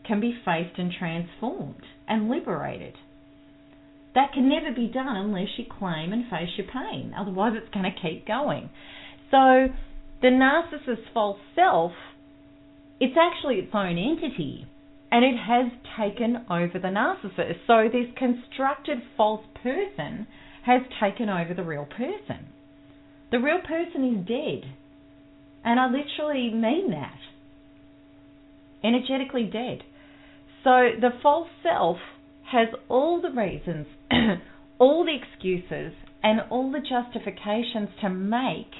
can 0.05 0.21
be 0.21 0.39
faced 0.45 0.79
and 0.79 0.93
transformed 0.97 1.83
and 2.07 2.29
liberated. 2.29 2.93
That 4.17 4.33
can 4.33 4.49
never 4.49 4.71
be 4.73 4.87
done 4.87 5.15
unless 5.15 5.49
you 5.57 5.65
claim 5.77 6.11
and 6.11 6.27
face 6.27 6.49
your 6.57 6.65
pain. 6.65 7.13
Otherwise, 7.15 7.53
it's 7.55 7.71
going 7.71 7.85
to 7.85 8.01
keep 8.01 8.25
going. 8.25 8.71
So, 9.29 9.67
the 10.23 10.29
narcissist's 10.29 11.07
false 11.13 11.37
self, 11.53 11.91
it's 12.99 13.15
actually 13.15 13.57
its 13.57 13.69
own 13.75 13.95
entity 13.99 14.65
and 15.11 15.23
it 15.23 15.37
has 15.37 15.71
taken 15.95 16.47
over 16.49 16.79
the 16.79 16.87
narcissist. 16.87 17.57
So, 17.67 17.89
this 17.93 18.07
constructed 18.17 19.03
false 19.15 19.45
person 19.61 20.25
has 20.65 20.81
taken 20.99 21.29
over 21.29 21.53
the 21.53 21.63
real 21.63 21.85
person. 21.85 22.47
The 23.29 23.37
real 23.37 23.59
person 23.59 24.17
is 24.17 24.27
dead. 24.27 24.67
And 25.63 25.79
I 25.79 25.91
literally 25.91 26.49
mean 26.51 26.89
that. 26.89 27.19
Energetically 28.83 29.43
dead. 29.43 29.83
So, 30.63 30.89
the 30.99 31.11
false 31.21 31.49
self 31.61 31.97
has 32.51 32.69
all 32.87 33.21
the 33.21 33.31
reasons 33.31 33.87
all 34.79 35.05
the 35.05 35.15
excuses 35.15 35.93
and 36.23 36.41
all 36.49 36.71
the 36.71 36.79
justifications 36.79 37.89
to 38.01 38.09
make 38.09 38.71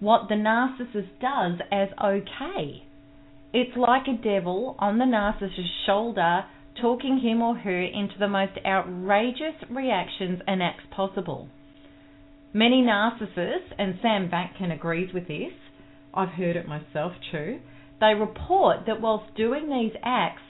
what 0.00 0.28
the 0.28 0.34
narcissist 0.34 1.10
does 1.20 1.60
as 1.70 1.88
okay. 2.02 2.82
It's 3.52 3.76
like 3.76 4.06
a 4.06 4.22
devil 4.22 4.76
on 4.78 4.98
the 4.98 5.04
narcissist's 5.04 5.70
shoulder 5.86 6.44
talking 6.80 7.20
him 7.20 7.42
or 7.42 7.56
her 7.56 7.82
into 7.82 8.14
the 8.18 8.28
most 8.28 8.52
outrageous 8.64 9.54
reactions 9.68 10.40
and 10.46 10.62
acts 10.62 10.84
possible. 10.90 11.48
Many 12.52 12.82
narcissists, 12.82 13.72
and 13.78 13.98
Sam 14.02 14.30
Vaknin 14.30 14.72
agrees 14.74 15.12
with 15.12 15.28
this, 15.28 15.52
I've 16.14 16.30
heard 16.30 16.56
it 16.56 16.66
myself 16.66 17.12
too, 17.30 17.60
they 18.00 18.14
report 18.14 18.86
that 18.86 19.00
whilst 19.00 19.34
doing 19.36 19.68
these 19.68 19.96
acts, 20.02 20.42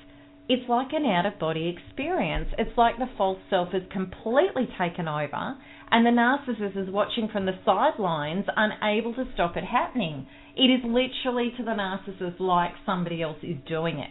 it's 0.50 0.68
like 0.68 0.88
an 0.92 1.06
out 1.06 1.26
of 1.26 1.38
body 1.38 1.72
experience. 1.78 2.48
It's 2.58 2.76
like 2.76 2.98
the 2.98 3.08
false 3.16 3.38
self 3.48 3.68
is 3.72 3.84
completely 3.92 4.68
taken 4.76 5.06
over 5.06 5.54
and 5.92 6.04
the 6.04 6.10
narcissist 6.10 6.76
is 6.76 6.92
watching 6.92 7.28
from 7.32 7.46
the 7.46 7.52
sidelines, 7.64 8.46
unable 8.56 9.14
to 9.14 9.26
stop 9.32 9.56
it 9.56 9.62
happening. 9.62 10.26
It 10.56 10.62
is 10.62 10.80
literally 10.82 11.52
to 11.56 11.62
the 11.62 11.70
narcissist 11.70 12.40
like 12.40 12.72
somebody 12.84 13.22
else 13.22 13.36
is 13.44 13.58
doing 13.68 14.00
it. 14.00 14.10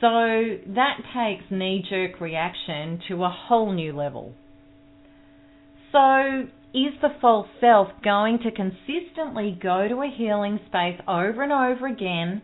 So 0.00 0.72
that 0.74 0.98
takes 1.12 1.50
knee 1.50 1.84
jerk 1.90 2.20
reaction 2.20 3.00
to 3.08 3.24
a 3.24 3.34
whole 3.48 3.72
new 3.72 3.92
level. 3.92 4.32
So, 5.90 6.46
is 6.72 6.94
the 7.02 7.16
false 7.20 7.48
self 7.60 7.88
going 8.04 8.38
to 8.44 8.52
consistently 8.52 9.58
go 9.60 9.88
to 9.88 10.02
a 10.02 10.14
healing 10.16 10.60
space 10.68 11.00
over 11.08 11.42
and 11.42 11.52
over 11.52 11.88
again? 11.88 12.42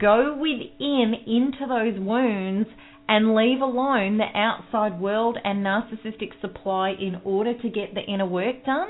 Go 0.00 0.34
within 0.34 1.14
into 1.26 1.66
those 1.66 1.98
wounds 1.98 2.68
and 3.08 3.34
leave 3.34 3.60
alone 3.60 4.18
the 4.18 4.38
outside 4.38 5.00
world 5.00 5.38
and 5.42 5.64
narcissistic 5.64 6.40
supply 6.40 6.90
in 6.90 7.20
order 7.24 7.54
to 7.54 7.68
get 7.68 7.94
the 7.94 8.02
inner 8.02 8.26
work 8.26 8.64
done? 8.64 8.88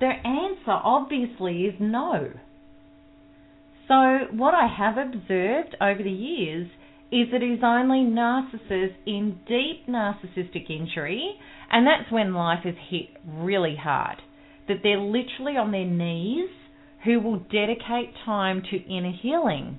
Their 0.00 0.20
answer 0.26 0.70
obviously 0.82 1.62
is 1.62 1.74
no. 1.78 2.32
So, 3.86 4.26
what 4.32 4.54
I 4.54 4.66
have 4.66 4.96
observed 4.96 5.76
over 5.80 6.02
the 6.02 6.10
years 6.10 6.68
is 7.12 7.28
that 7.30 7.42
it 7.42 7.52
is 7.52 7.60
only 7.62 7.98
narcissists 7.98 8.96
in 9.06 9.38
deep 9.46 9.86
narcissistic 9.86 10.68
injury, 10.70 11.34
and 11.70 11.86
that's 11.86 12.10
when 12.10 12.34
life 12.34 12.64
is 12.64 12.74
hit 12.88 13.10
really 13.26 13.76
hard, 13.76 14.16
that 14.66 14.78
they're 14.82 14.98
literally 14.98 15.56
on 15.56 15.70
their 15.70 15.84
knees 15.84 16.48
who 17.04 17.20
will 17.20 17.38
dedicate 17.38 18.14
time 18.24 18.62
to 18.70 18.76
inner 18.76 19.12
healing. 19.22 19.78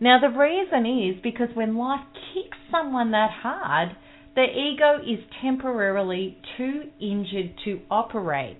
Now, 0.00 0.20
the 0.20 0.28
reason 0.28 0.86
is 0.86 1.20
because 1.22 1.48
when 1.54 1.76
life 1.76 2.04
kicks 2.32 2.58
someone 2.70 3.10
that 3.12 3.30
hard, 3.42 3.96
the 4.34 4.44
ego 4.44 4.98
is 5.02 5.24
temporarily 5.42 6.38
too 6.56 6.84
injured 7.00 7.54
to 7.64 7.80
operate. 7.90 8.58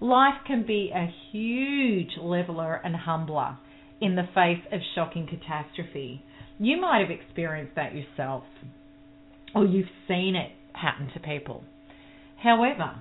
Life 0.00 0.40
can 0.46 0.66
be 0.66 0.90
a 0.94 1.12
huge 1.30 2.10
leveler 2.20 2.80
and 2.84 2.96
humbler 2.96 3.56
in 4.00 4.16
the 4.16 4.28
face 4.34 4.62
of 4.72 4.80
shocking 4.94 5.26
catastrophe. 5.26 6.22
You 6.58 6.80
might 6.80 7.00
have 7.00 7.10
experienced 7.10 7.76
that 7.76 7.94
yourself, 7.94 8.44
or 9.54 9.64
you've 9.64 9.86
seen 10.08 10.34
it 10.34 10.50
happen 10.72 11.10
to 11.14 11.20
people. 11.20 11.62
However, 12.42 12.96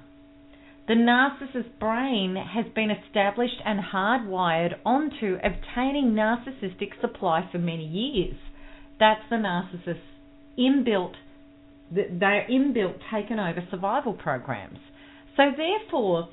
the 0.88 0.94
narcissist's 0.94 1.72
brain 1.80 2.36
has 2.36 2.66
been 2.76 2.92
established 2.92 3.60
and 3.66 3.80
hardwired 3.80 4.76
onto 4.86 5.38
obtaining 5.44 6.14
narcissistic 6.14 7.00
supply 7.02 7.48
for 7.52 7.58
many 7.58 7.86
years. 7.86 8.38
That's 9.00 9.22
the 9.30 9.38
narcissist's 9.38 10.00
inbuilt, 10.60 11.14
they're 11.92 12.46
inbuilt 12.50 13.00
taken 13.12 13.40
over 13.40 13.66
survival 13.72 14.14
programs. 14.14 14.80
So, 15.36 15.52
therefore, 15.58 16.30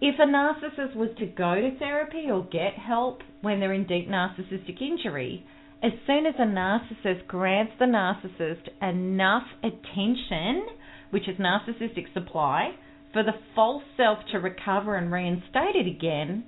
if 0.00 0.16
a 0.18 0.26
narcissist 0.26 0.94
was 0.94 1.08
to 1.18 1.26
go 1.26 1.54
to 1.54 1.78
therapy 1.78 2.26
or 2.30 2.44
get 2.44 2.74
help 2.74 3.20
when 3.40 3.60
they're 3.60 3.72
in 3.72 3.86
deep 3.86 4.08
narcissistic 4.08 4.80
injury, 4.80 5.44
as 5.82 5.92
soon 6.06 6.26
as 6.26 6.34
a 6.38 6.42
narcissist 6.42 7.26
grants 7.26 7.72
the 7.78 7.86
narcissist 7.86 8.68
enough 8.82 9.46
attention, 9.62 10.66
which 11.10 11.28
is 11.28 11.38
narcissistic 11.38 12.12
supply, 12.12 12.72
for 13.16 13.22
the 13.22 13.32
false 13.54 13.82
self 13.96 14.18
to 14.30 14.38
recover 14.38 14.94
and 14.94 15.10
reinstate 15.10 15.74
it 15.74 15.86
again, 15.86 16.44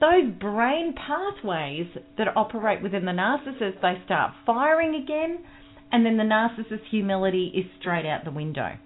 those 0.00 0.32
brain 0.38 0.94
pathways 0.94 1.88
that 2.16 2.28
operate 2.36 2.80
within 2.80 3.06
the 3.06 3.10
narcissist, 3.10 3.82
they 3.82 4.00
start 4.04 4.32
firing 4.46 4.94
again, 4.94 5.40
and 5.90 6.06
then 6.06 6.16
the 6.16 6.22
narcissist's 6.22 6.86
humility 6.92 7.50
is 7.52 7.64
straight 7.80 8.06
out 8.06 8.24
the 8.24 8.30
window. 8.30 8.76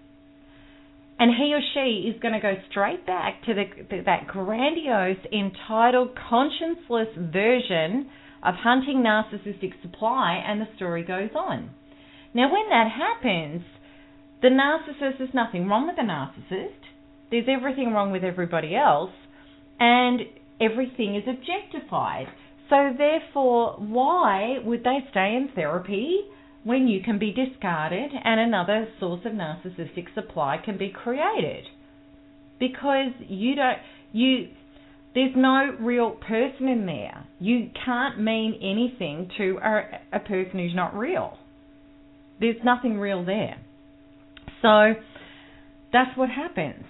And 1.19 1.31
he 1.37 1.53
or 1.53 1.61
she 1.75 2.09
is 2.09 2.19
going 2.23 2.33
to 2.33 2.41
go 2.41 2.55
straight 2.71 3.05
back 3.05 3.45
to 3.45 3.53
the, 3.53 4.01
that 4.07 4.27
grandiose, 4.27 5.23
entitled, 5.31 6.17
conscienceless 6.17 7.31
version 7.31 8.09
of 8.43 8.55
hunting 8.55 9.05
narcissistic 9.05 9.73
supply, 9.83 10.43
and 10.43 10.59
the 10.59 10.75
story 10.77 11.05
goes 11.05 11.31
on. 11.37 11.69
Now, 12.33 12.51
when 12.51 12.71
that 12.71 12.89
happens, 12.91 13.63
the 14.41 14.49
narcissist, 14.49 15.19
there's 15.19 15.35
nothing 15.35 15.69
wrong 15.69 15.87
with 15.87 15.97
the 15.97 16.03
narcissist, 16.03 16.94
there's 17.31 17.47
everything 17.49 17.93
wrong 17.93 18.11
with 18.13 18.25
everybody 18.25 18.77
else, 18.77 19.11
and 19.81 20.21
everything 20.61 21.17
is 21.17 21.25
objectified. 21.29 22.27
So, 22.71 22.93
therefore, 22.97 23.75
why 23.79 24.59
would 24.65 24.85
they 24.85 24.99
stay 25.11 25.37
in 25.37 25.51
therapy 25.55 26.21
when 26.65 26.89
you 26.89 27.03
can 27.03 27.19
be 27.19 27.33
discarded 27.33 28.11
and 28.25 28.41
another 28.41 28.89
source 28.99 29.21
of 29.25 29.33
narcissistic 29.33 30.13
supply 30.15 30.59
can 30.65 30.79
be 30.79 30.91
created? 30.91 31.65
Because 32.59 33.13
you 33.29 33.55
don't, 33.57 33.79
you, 34.13 34.49
there's 35.15 35.35
no 35.37 35.77
real 35.81 36.13
person 36.13 36.69
in 36.69 36.87
there. 36.87 37.27
You 37.39 37.71
can't 37.85 38.21
mean 38.21 38.55
anything 38.63 39.31
to 39.37 39.59
a, 39.63 40.17
a 40.17 40.21
person 40.21 40.59
who's 40.59 40.75
not 40.75 40.97
real. 40.97 41.37
There's 42.41 42.57
nothing 42.65 42.99
real 42.99 43.25
there. 43.25 43.57
So 44.63 44.95
that's 45.93 46.17
what 46.17 46.31
happens. 46.31 46.85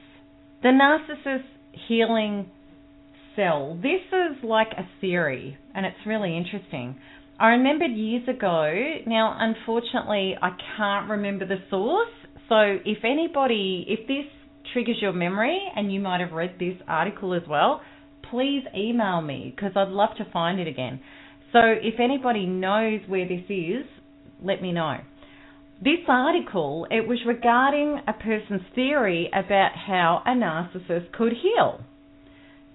The 0.65 0.71
narcissist 0.71 1.45
healing 1.89 2.47
cell. 3.37 3.79
This 3.83 4.01
is 4.11 4.43
like 4.43 4.69
a 4.79 4.89
theory, 4.99 5.59
and 5.75 5.85
it's 5.85 6.07
really 6.07 6.35
interesting. 6.39 6.97
I 7.39 7.49
remembered 7.49 7.91
years 7.91 8.27
ago, 8.27 8.73
now 9.07 9.37
unfortunately 9.39 10.35
I 10.41 10.57
can't 10.79 11.11
remember 11.11 11.47
the 11.47 11.59
source, 11.69 12.09
so 12.49 12.79
if 12.83 13.05
anybody, 13.05 13.85
if 13.89 14.09
this 14.09 14.25
triggers 14.73 14.97
your 15.03 15.13
memory 15.13 15.61
and 15.77 15.93
you 15.93 16.01
might 16.01 16.21
have 16.21 16.33
read 16.33 16.55
this 16.59 16.77
article 16.89 17.35
as 17.35 17.43
well, 17.47 17.83
please 18.31 18.65
email 18.75 19.21
me 19.21 19.53
because 19.55 19.73
I'd 19.77 19.89
love 19.89 20.17
to 20.17 20.25
find 20.33 20.59
it 20.59 20.67
again. 20.67 20.99
So 21.53 21.59
if 21.63 22.01
anybody 22.01 22.47
knows 22.47 23.01
where 23.07 23.29
this 23.29 23.45
is, 23.51 23.85
let 24.43 24.63
me 24.63 24.73
know. 24.73 24.97
This 25.83 26.01
article, 26.09 26.87
it 26.91 27.07
was 27.07 27.19
regarding 27.27 28.01
a 28.07 28.13
person's 28.13 28.63
theory 28.75 29.29
about 29.33 29.73
how 29.75 30.23
a 30.25 30.31
narcissist 30.31 31.13
could 31.13 31.33
heal. 31.33 31.81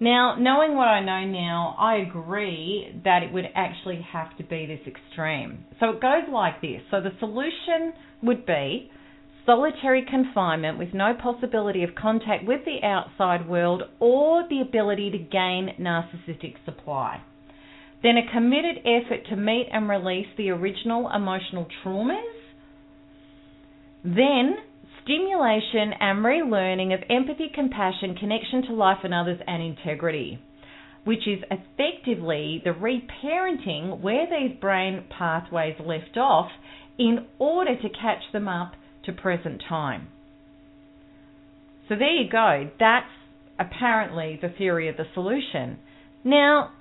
Now, 0.01 0.35
knowing 0.39 0.75
what 0.75 0.87
I 0.87 1.01
know 1.01 1.25
now, 1.25 1.75
I 1.77 1.95
agree 1.97 3.01
that 3.03 3.23
it 3.23 3.33
would 3.33 3.49
actually 3.55 4.01
have 4.13 4.35
to 4.37 4.43
be 4.43 4.65
this 4.65 4.87
extreme. 4.87 5.65
So 5.79 5.89
it 5.89 6.01
goes 6.01 6.23
like 6.31 6.61
this. 6.61 6.81
So 6.89 7.01
the 7.01 7.11
solution 7.19 7.93
would 8.23 8.45
be 8.45 8.91
solitary 9.45 10.05
confinement 10.09 10.77
with 10.77 10.93
no 10.93 11.13
possibility 11.13 11.83
of 11.83 11.95
contact 11.95 12.45
with 12.45 12.61
the 12.65 12.85
outside 12.85 13.49
world 13.49 13.83
or 13.99 14.47
the 14.47 14.61
ability 14.61 15.11
to 15.11 15.17
gain 15.17 15.71
narcissistic 15.79 16.55
supply. 16.63 17.21
Then 18.01 18.15
a 18.15 18.31
committed 18.31 18.77
effort 18.85 19.25
to 19.29 19.35
meet 19.35 19.67
and 19.71 19.89
release 19.89 20.27
the 20.37 20.49
original 20.51 21.09
emotional 21.09 21.67
traumas. 21.83 22.38
Then 24.03 24.55
stimulation 25.03 25.93
and 25.99 26.23
relearning 26.23 26.93
of 26.93 27.03
empathy, 27.09 27.49
compassion, 27.53 28.15
connection 28.15 28.63
to 28.67 28.73
life 28.73 28.99
and 29.03 29.13
others, 29.13 29.39
and 29.45 29.61
integrity, 29.61 30.39
which 31.03 31.27
is 31.27 31.39
effectively 31.49 32.61
the 32.63 32.71
reparenting 32.71 33.99
where 34.01 34.27
these 34.27 34.57
brain 34.59 35.03
pathways 35.09 35.75
left 35.79 36.17
off 36.17 36.51
in 36.97 37.25
order 37.39 37.75
to 37.75 37.89
catch 37.89 38.23
them 38.31 38.47
up 38.47 38.73
to 39.05 39.13
present 39.13 39.63
time. 39.67 40.07
So 41.87 41.95
there 41.95 42.13
you 42.13 42.29
go. 42.29 42.69
That's 42.79 43.07
apparently 43.57 44.37
the 44.41 44.49
theory 44.57 44.89
of 44.89 44.97
the 44.97 45.05
solution. 45.13 45.79
Now, 46.23 46.71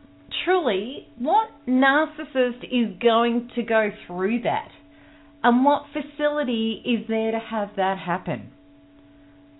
truly, 0.44 1.08
what 1.18 1.48
narcissist 1.66 2.64
is 2.64 2.98
going 3.00 3.50
to 3.54 3.62
go 3.62 3.90
through 4.06 4.42
that? 4.42 4.68
And 5.42 5.64
what 5.64 5.84
facility 5.92 6.82
is 6.84 7.06
there 7.08 7.30
to 7.30 7.38
have 7.38 7.70
that 7.76 7.98
happen? 7.98 8.50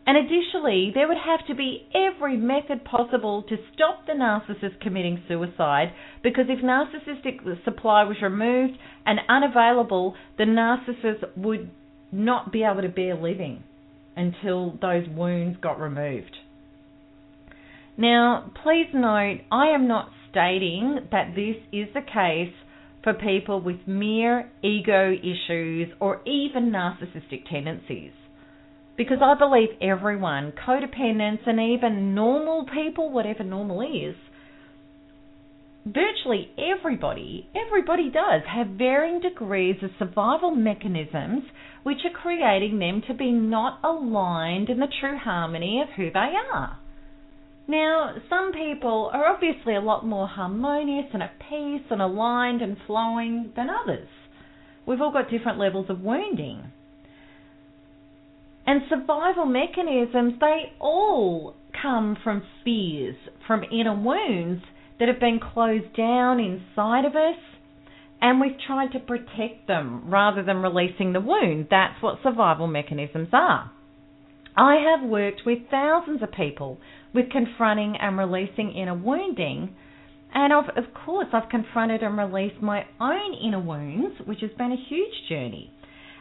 And 0.07 0.17
additionally, 0.17 0.91
there 0.95 1.07
would 1.07 1.19
have 1.19 1.47
to 1.49 1.55
be 1.55 1.87
every 1.95 2.37
method 2.37 2.83
possible 2.83 3.43
to 3.43 3.57
stop 3.75 4.07
the 4.07 4.15
narcissist 4.15 4.81
committing 4.81 5.23
suicide 5.29 5.93
because 6.23 6.47
if 6.49 6.65
narcissistic 6.65 7.63
supply 7.65 8.05
was 8.05 8.17
removed 8.23 8.79
and 9.05 9.21
unavailable, 9.29 10.15
the 10.39 10.45
narcissist 10.45 11.25
would 11.37 11.71
not 12.11 12.51
be 12.51 12.63
able 12.63 12.81
to 12.81 12.89
bear 12.89 13.15
living 13.15 13.63
until 14.17 14.79
those 14.81 15.07
wounds 15.15 15.59
got 15.61 15.79
removed. 15.79 16.37
Now, 17.99 18.51
please 18.63 18.89
note, 18.95 19.41
I 19.53 19.69
am 19.75 19.87
not 19.89 20.09
stating 20.31 21.01
that 21.13 21.35
this 21.35 21.57
is 21.71 21.89
the 21.93 22.01
case 22.01 22.55
for 23.03 23.15
people 23.15 23.61
with 23.61 23.77
mere 23.87 24.51
ego 24.63 25.13
issues 25.13 25.89
or 26.01 26.21
even 26.27 26.71
narcissistic 26.71 27.49
tendencies. 27.51 28.13
Because 28.97 29.19
I 29.23 29.39
believe 29.39 29.69
everyone, 29.81 30.53
codependents, 30.67 31.47
and 31.47 31.61
even 31.61 32.15
normal 32.15 32.67
people, 32.67 33.11
whatever 33.11 33.45
normal 33.45 33.83
is, 33.83 34.17
virtually 35.87 36.51
everybody, 36.59 37.49
everybody 37.55 38.11
does 38.11 38.43
have 38.53 38.77
varying 38.77 39.21
degrees 39.21 39.77
of 39.83 39.91
survival 39.99 40.51
mechanisms 40.51 41.45
which 41.85 41.99
are 42.05 42.21
creating 42.21 42.79
them 42.79 43.03
to 43.07 43.15
be 43.15 43.31
not 43.31 43.79
aligned 43.85 44.69
in 44.69 44.81
the 44.81 44.93
true 45.01 45.17
harmony 45.17 45.81
of 45.81 45.89
who 45.97 46.11
they 46.11 46.35
are. 46.53 46.79
Now, 47.69 48.15
some 48.31 48.53
people 48.53 49.11
are 49.13 49.27
obviously 49.27 49.75
a 49.75 49.81
lot 49.81 50.07
more 50.07 50.27
harmonious 50.27 51.07
and 51.13 51.23
at 51.23 51.39
peace 51.39 51.83
and 51.91 52.01
aligned 52.01 52.63
and 52.63 52.77
flowing 52.87 53.53
than 53.55 53.69
others. 53.69 54.09
We've 54.87 55.01
all 55.01 55.13
got 55.13 55.31
different 55.31 55.59
levels 55.59 55.87
of 55.91 56.01
wounding. 56.01 56.73
And 58.67 58.83
survival 58.89 59.45
mechanisms, 59.45 60.35
they 60.41 60.73
all 60.81 61.55
come 61.81 62.17
from 62.25 62.43
fears, 62.65 63.17
from 63.47 63.65
inner 63.65 63.95
wounds 63.95 64.63
that 64.99 65.09
have 65.09 65.21
been 65.21 65.39
closed 65.39 65.95
down 65.95 66.41
inside 66.41 67.05
of 67.05 67.15
us 67.15 67.37
and 68.21 68.41
we've 68.41 68.59
tried 68.67 68.93
to 68.93 68.99
protect 68.99 69.67
them 69.67 70.11
rather 70.11 70.43
than 70.43 70.59
releasing 70.59 71.13
the 71.13 71.21
wound. 71.21 71.69
That's 71.71 72.03
what 72.03 72.19
survival 72.23 72.67
mechanisms 72.67 73.29
are. 73.33 73.71
I 74.57 74.77
have 74.91 75.09
worked 75.09 75.43
with 75.47 75.71
thousands 75.71 76.23
of 76.23 76.33
people 76.33 76.79
with 77.19 77.31
confronting 77.31 77.97
and 78.01 78.17
releasing 78.17 78.71
inner 78.73 78.95
wounding 78.95 79.75
And 80.33 80.53
of, 80.53 80.65
of 80.77 80.85
course, 81.05 81.29
I've 81.33 81.49
confronted 81.49 82.03
and 82.03 82.19
released 82.19 82.61
my 82.63 82.85
own 83.01 83.35
inner 83.35 83.61
wounds, 83.61 84.15
which 84.27 84.41
has 84.43 84.51
been 84.59 84.73
a 84.73 84.89
huge 84.89 85.15
journey. 85.29 85.73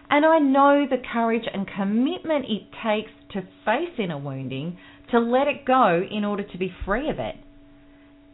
And 0.10 0.26
I 0.26 0.40
know 0.40 0.86
the 0.90 1.04
courage 1.14 1.44
and 1.54 1.68
commitment 1.68 2.46
it 2.46 2.64
takes 2.84 3.12
to 3.34 3.42
face 3.66 4.00
inner 4.00 4.18
wounding, 4.18 4.78
to 5.12 5.20
let 5.20 5.48
it 5.48 5.66
go 5.66 6.02
in 6.10 6.24
order 6.24 6.44
to 6.44 6.58
be 6.58 6.74
free 6.86 7.10
of 7.10 7.20
it. 7.20 7.36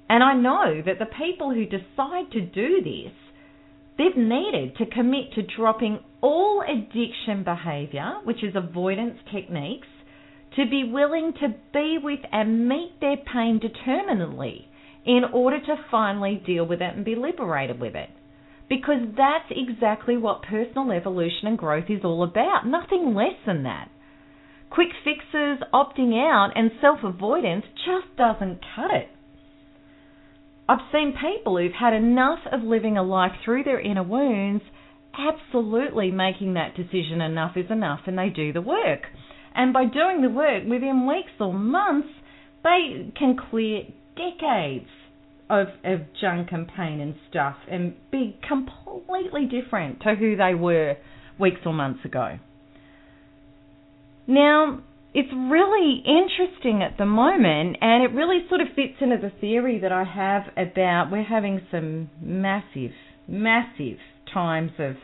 And 0.10 0.24
I 0.24 0.36
know 0.36 0.82
that 0.86 1.00
the 1.00 1.08
people 1.18 1.52
who 1.54 1.66
decide 1.66 2.32
to 2.34 2.42
do 2.42 2.82
this, 2.84 3.14
they've 3.98 4.18
needed 4.18 4.78
to 4.78 4.86
commit 4.86 5.34
to 5.34 5.42
dropping 5.58 6.00
all 6.22 6.62
addiction 6.62 7.44
behavior, 7.44 8.14
which 8.24 8.44
is 8.44 8.56
avoidance 8.56 9.18
techniques, 9.34 9.88
to 10.56 10.66
be 10.70 10.84
willing 10.84 11.34
to 11.42 11.56
be 11.74 11.98
with 12.02 12.20
and 12.32 12.68
meet 12.68 12.94
their 13.02 13.18
pain 13.18 13.60
determinedly 13.60 14.68
in 15.06 15.24
order 15.34 15.60
to 15.60 15.76
finally 15.92 16.42
deal 16.46 16.66
with 16.66 16.82
it 16.82 16.96
and 16.96 17.04
be 17.04 17.16
liberated 17.16 17.80
with 17.80 17.96
it. 17.96 18.10
Because 18.70 19.02
that's 19.18 19.52
exactly 19.52 20.16
what 20.18 20.44
personal 20.44 20.92
evolution 20.92 21.48
and 21.48 21.58
growth 21.58 21.90
is 21.90 22.04
all 22.04 22.24
about, 22.24 22.66
nothing 22.66 23.14
less 23.14 23.36
than 23.46 23.64
that. 23.64 23.90
Quick 24.70 24.90
fixes, 25.04 25.60
opting 25.74 26.16
out, 26.18 26.52
and 26.56 26.72
self 26.82 27.00
avoidance 27.04 27.66
just 27.86 28.16
doesn't 28.18 28.60
cut 28.76 28.92
it. 28.92 29.10
I've 30.68 30.80
seen 30.92 31.14
people 31.14 31.58
who've 31.58 31.72
had 31.78 31.94
enough 31.94 32.40
of 32.52 32.64
living 32.64 32.98
a 32.98 33.04
life 33.04 33.34
through 33.44 33.66
their 33.66 33.80
inner 33.80 34.04
wounds 34.04 34.64
absolutely 35.18 36.10
making 36.10 36.56
that 36.56 36.76
decision 36.76 37.22
enough 37.22 37.56
is 37.58 37.70
enough 37.70 38.00
and 38.08 38.18
they 38.18 38.30
do 38.30 38.54
the 38.54 38.62
work. 38.62 39.02
And 39.56 39.74
by 39.74 39.86
doing 39.86 40.22
the 40.22 40.30
work 40.30 40.64
within 40.68 41.08
weeks 41.08 41.32
or 41.40 41.54
months, 41.54 42.10
they 42.64 43.12
can 43.18 43.38
clear 43.50 43.84
decades 44.16 44.90
of, 45.50 45.68
of 45.84 46.02
junk 46.20 46.50
and 46.52 46.68
pain 46.68 47.00
and 47.00 47.16
stuff 47.30 47.56
and 47.70 47.94
be 48.12 48.38
completely 48.48 49.46
different 49.46 50.02
to 50.02 50.16
who 50.16 50.36
they 50.36 50.54
were 50.56 50.96
weeks 51.40 51.60
or 51.66 51.74
months 51.74 52.04
ago. 52.06 52.38
Now, 54.26 54.82
it's 55.14 55.32
really 55.32 56.04
interesting 56.06 56.82
at 56.82 56.98
the 56.98 57.06
moment, 57.06 57.78
and 57.82 58.04
it 58.04 58.16
really 58.16 58.40
sort 58.50 58.62
of 58.62 58.68
fits 58.76 58.96
into 59.00 59.18
the 59.18 59.32
theory 59.42 59.80
that 59.80 59.92
I 59.92 60.04
have 60.04 60.44
about 60.58 61.12
we're 61.12 61.24
having 61.24 61.62
some 61.70 62.10
massive, 62.22 62.92
massive 63.28 63.98
times 64.34 64.72
of. 64.80 64.96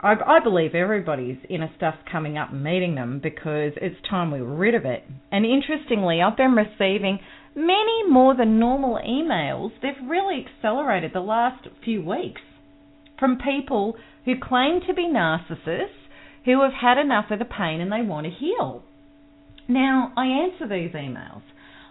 I, 0.00 0.14
I 0.14 0.40
believe 0.40 0.74
everybody's 0.74 1.38
inner 1.48 1.70
stuff's 1.76 1.98
coming 2.10 2.38
up 2.38 2.52
and 2.52 2.62
meeting 2.62 2.94
them 2.94 3.20
because 3.22 3.72
it's 3.76 3.96
time 4.08 4.30
we 4.30 4.40
were 4.40 4.54
rid 4.54 4.74
of 4.74 4.84
it. 4.84 5.04
And 5.32 5.44
interestingly, 5.44 6.22
I've 6.22 6.36
been 6.36 6.54
receiving 6.54 7.18
many 7.54 8.08
more 8.08 8.36
than 8.36 8.60
normal 8.60 8.98
emails. 9.04 9.70
They've 9.82 10.08
really 10.08 10.46
accelerated 10.46 11.12
the 11.12 11.20
last 11.20 11.66
few 11.84 12.02
weeks 12.02 12.40
from 13.18 13.38
people 13.38 13.96
who 14.24 14.34
claim 14.40 14.80
to 14.86 14.94
be 14.94 15.08
narcissists 15.08 16.06
who 16.44 16.62
have 16.62 16.72
had 16.80 16.98
enough 16.98 17.30
of 17.30 17.40
the 17.40 17.44
pain 17.44 17.80
and 17.80 17.90
they 17.90 18.02
want 18.02 18.26
to 18.26 18.32
heal. 18.32 18.84
Now, 19.68 20.12
I 20.16 20.26
answer 20.26 20.68
these 20.68 20.92
emails. 20.94 21.42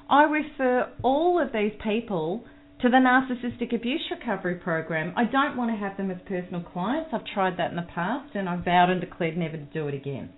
I 0.09 0.23
refer 0.23 0.89
all 1.03 1.41
of 1.41 1.51
these 1.51 1.73
people 1.83 2.43
to 2.81 2.89
the 2.89 2.97
Narcissistic 2.97 3.73
Abuse 3.73 4.05
Recovery 4.11 4.55
Program. 4.55 5.11
I 5.17 5.23
don't 5.23 5.57
want 5.57 5.71
to 5.71 5.77
have 5.77 5.97
them 5.97 6.11
as 6.11 6.17
personal 6.27 6.61
clients. 6.61 7.09
I've 7.11 7.25
tried 7.33 7.57
that 7.57 7.71
in 7.71 7.75
the 7.75 7.87
past 7.93 8.35
and 8.35 8.47
I've 8.47 8.63
vowed 8.63 8.91
and 8.91 9.01
declared 9.01 9.35
never 9.35 9.57
to 9.57 9.63
do 9.63 9.87
it 9.87 9.95
again 9.95 10.29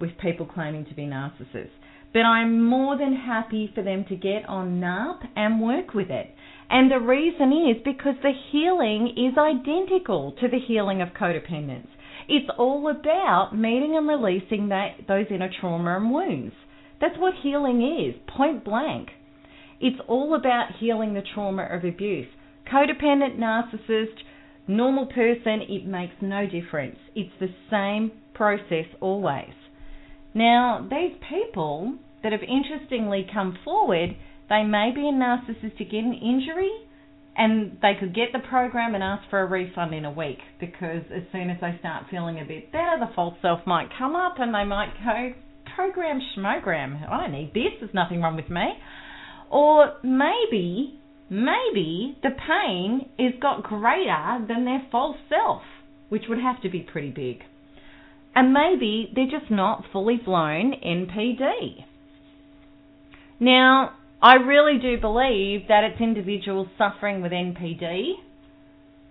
with 0.00 0.16
people 0.18 0.46
claiming 0.46 0.86
to 0.86 0.94
be 0.94 1.02
narcissists. 1.02 1.76
But 2.14 2.20
I'm 2.20 2.64
more 2.64 2.96
than 2.96 3.14
happy 3.14 3.70
for 3.74 3.82
them 3.82 4.06
to 4.08 4.16
get 4.16 4.48
on 4.48 4.80
NARP 4.80 5.28
and 5.36 5.60
work 5.60 5.92
with 5.92 6.10
it. 6.10 6.34
And 6.70 6.90
the 6.90 6.98
reason 6.98 7.52
is 7.70 7.82
because 7.84 8.14
the 8.22 8.32
healing 8.50 9.12
is 9.14 9.36
identical 9.36 10.32
to 10.40 10.48
the 10.48 10.58
healing 10.66 11.02
of 11.02 11.08
codependence. 11.08 11.88
It's 12.28 12.48
all 12.58 12.88
about 12.90 13.50
meeting 13.54 13.94
and 13.96 14.08
releasing 14.08 14.70
that 14.70 15.06
those 15.06 15.26
inner 15.30 15.50
trauma 15.60 15.96
and 15.96 16.10
wounds. 16.10 16.54
That's 16.98 17.18
what 17.18 17.34
healing 17.42 17.82
is, 17.82 18.18
point 18.26 18.64
blank. 18.64 19.08
It's 19.82 20.00
all 20.06 20.36
about 20.36 20.76
healing 20.78 21.12
the 21.12 21.22
trauma 21.34 21.64
of 21.64 21.84
abuse. 21.84 22.28
Codependent, 22.72 23.36
narcissist, 23.36 24.22
normal 24.68 25.06
person, 25.06 25.60
it 25.68 25.84
makes 25.84 26.14
no 26.20 26.46
difference. 26.46 26.96
It's 27.16 27.32
the 27.40 27.48
same 27.68 28.12
process 28.32 28.86
always. 29.00 29.52
Now, 30.34 30.86
these 30.88 31.18
people 31.28 31.98
that 32.22 32.30
have 32.30 32.42
interestingly 32.42 33.26
come 33.34 33.58
forward, 33.64 34.16
they 34.48 34.62
may 34.62 34.92
be 34.94 35.00
a 35.00 35.12
narcissistic 35.12 35.92
in- 35.92 36.14
injury, 36.14 36.70
and 37.36 37.76
they 37.82 37.94
could 37.98 38.14
get 38.14 38.28
the 38.32 38.38
program 38.38 38.94
and 38.94 39.02
ask 39.02 39.28
for 39.30 39.40
a 39.40 39.46
refund 39.46 39.94
in 39.94 40.04
a 40.04 40.12
week 40.12 40.38
because 40.60 41.02
as 41.12 41.22
soon 41.32 41.50
as 41.50 41.60
they 41.60 41.74
start 41.80 42.04
feeling 42.08 42.38
a 42.38 42.44
bit 42.44 42.70
better, 42.70 42.98
the 43.00 43.10
false 43.16 43.34
self 43.42 43.66
might 43.66 43.88
come 43.98 44.14
up 44.14 44.34
and 44.38 44.54
they 44.54 44.64
might 44.64 44.92
go, 45.04 45.32
program 45.74 46.20
schmogram, 46.36 47.08
I 47.10 47.22
don't 47.22 47.32
need 47.32 47.52
this, 47.52 47.72
there's 47.80 47.94
nothing 47.94 48.20
wrong 48.20 48.36
with 48.36 48.50
me. 48.50 48.74
Or 49.52 49.92
maybe, 50.02 50.98
maybe 51.28 52.16
the 52.22 52.30
pain 52.30 53.08
is 53.18 53.34
got 53.40 53.62
greater 53.62 54.44
than 54.48 54.64
their 54.64 54.82
false 54.90 55.18
self, 55.28 55.60
which 56.08 56.22
would 56.28 56.38
have 56.38 56.62
to 56.62 56.70
be 56.70 56.80
pretty 56.80 57.10
big. 57.10 57.40
And 58.34 58.54
maybe 58.54 59.12
they're 59.14 59.38
just 59.38 59.50
not 59.50 59.84
fully 59.92 60.16
blown 60.16 60.72
NPD. 60.82 61.84
Now, 63.40 63.92
I 64.22 64.36
really 64.36 64.78
do 64.80 64.98
believe 64.98 65.68
that 65.68 65.84
it's 65.84 66.00
individuals 66.00 66.68
suffering 66.78 67.20
with 67.20 67.32
NPD, 67.32 68.12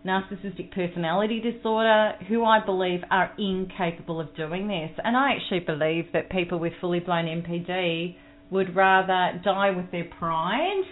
narcissistic 0.04 0.72
personality 0.72 1.40
disorder, 1.40 2.14
who 2.28 2.44
I 2.44 2.66
believe 2.66 3.02
are 3.12 3.32
incapable 3.38 4.20
of 4.20 4.36
doing 4.36 4.68
this. 4.68 4.90
And 5.04 5.16
I 5.16 5.34
actually 5.34 5.60
believe 5.60 6.06
that 6.14 6.32
people 6.32 6.58
with 6.58 6.74
fully 6.82 7.00
blown 7.00 7.26
NPD 7.26 8.16
would 8.52 8.76
rather 8.76 9.40
die 9.44 9.72
with 9.72 9.90
their 9.92 10.06
pride 10.20 10.84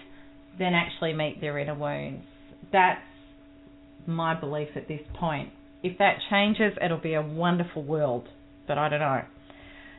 than 0.58 0.74
actually 0.74 1.12
meet 1.12 1.40
their 1.40 1.58
inner 1.58 1.74
wounds. 1.74 2.24
That's 2.72 3.00
my 4.06 4.38
belief 4.38 4.68
at 4.74 4.88
this 4.88 5.00
point. 5.14 5.50
If 5.82 5.98
that 5.98 6.18
changes, 6.30 6.72
it'll 6.84 6.98
be 6.98 7.14
a 7.14 7.22
wonderful 7.22 7.84
world, 7.84 8.28
but 8.66 8.78
I 8.78 8.88
don't 8.88 9.00
know. 9.00 9.22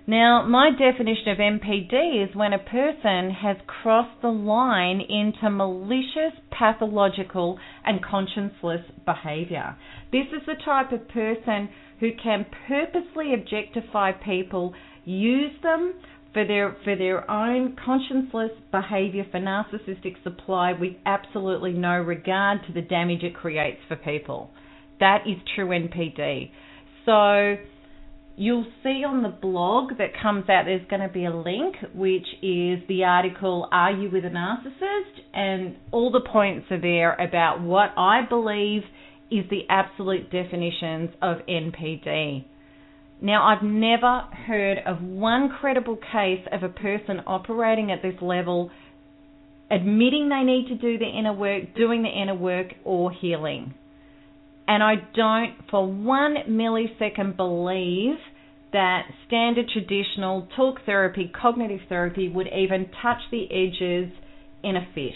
Now, 0.07 0.45
my 0.47 0.71
definition 0.71 1.29
of 1.29 1.37
NPD 1.37 2.27
is 2.27 2.35
when 2.35 2.53
a 2.53 2.59
person 2.59 3.31
has 3.31 3.57
crossed 3.67 4.21
the 4.21 4.29
line 4.29 4.99
into 4.99 5.49
malicious, 5.49 6.33
pathological, 6.49 7.59
and 7.85 8.03
conscienceless 8.03 8.83
behavior. 9.05 9.75
This 10.11 10.25
is 10.33 10.45
the 10.47 10.55
type 10.65 10.91
of 10.91 11.07
person 11.09 11.69
who 11.99 12.11
can 12.21 12.47
purposely 12.67 13.35
objectify 13.35 14.11
people, 14.11 14.73
use 15.05 15.53
them 15.61 15.93
for 16.33 16.45
their 16.45 16.75
for 16.83 16.95
their 16.95 17.29
own 17.29 17.75
conscienceless 17.75 18.51
behavior 18.71 19.25
for 19.31 19.39
narcissistic 19.39 20.21
supply 20.23 20.73
with 20.73 20.93
absolutely 21.05 21.73
no 21.73 21.99
regard 21.99 22.59
to 22.67 22.73
the 22.73 22.81
damage 22.81 23.23
it 23.23 23.35
creates 23.35 23.79
for 23.87 23.95
people. 23.95 24.49
That 24.99 25.23
is 25.27 25.37
true 25.55 25.67
NPD. 25.67 26.51
So 27.05 27.57
You'll 28.37 28.65
see 28.81 29.03
on 29.05 29.23
the 29.23 29.29
blog 29.29 29.97
that 29.97 30.19
comes 30.19 30.49
out, 30.49 30.63
there's 30.65 30.87
going 30.89 31.01
to 31.01 31.13
be 31.13 31.25
a 31.25 31.35
link, 31.35 31.75
which 31.93 32.25
is 32.41 32.79
the 32.87 33.03
article, 33.03 33.67
Are 33.71 33.91
You 33.91 34.09
with 34.09 34.25
a 34.25 34.29
Narcissist? 34.29 35.21
And 35.33 35.75
all 35.91 36.11
the 36.11 36.21
points 36.21 36.65
are 36.71 36.79
there 36.79 37.13
about 37.13 37.61
what 37.61 37.89
I 37.97 38.21
believe 38.27 38.83
is 39.29 39.45
the 39.49 39.63
absolute 39.69 40.31
definitions 40.31 41.11
of 41.21 41.37
NPD. 41.47 42.45
Now, 43.21 43.47
I've 43.47 43.63
never 43.63 44.21
heard 44.47 44.79
of 44.85 45.01
one 45.01 45.49
credible 45.59 45.97
case 46.11 46.45
of 46.51 46.63
a 46.63 46.69
person 46.69 47.21
operating 47.27 47.91
at 47.91 48.01
this 48.01 48.19
level 48.21 48.71
admitting 49.69 50.27
they 50.27 50.43
need 50.43 50.67
to 50.67 50.75
do 50.75 50.97
the 50.97 51.05
inner 51.05 51.33
work, 51.33 51.75
doing 51.75 52.03
the 52.03 52.09
inner 52.09 52.35
work, 52.35 52.73
or 52.83 53.11
healing. 53.11 53.73
And 54.67 54.83
I 54.83 54.95
don't 55.15 55.55
for 55.69 55.85
one 55.85 56.35
millisecond 56.49 57.37
believe 57.37 58.15
that 58.73 59.03
standard 59.27 59.69
traditional 59.71 60.47
talk 60.55 60.79
therapy, 60.85 61.31
cognitive 61.33 61.81
therapy 61.89 62.29
would 62.29 62.47
even 62.47 62.89
touch 63.01 63.19
the 63.31 63.45
edges 63.51 64.11
in 64.63 64.75
a 64.75 64.87
fit. 64.93 65.13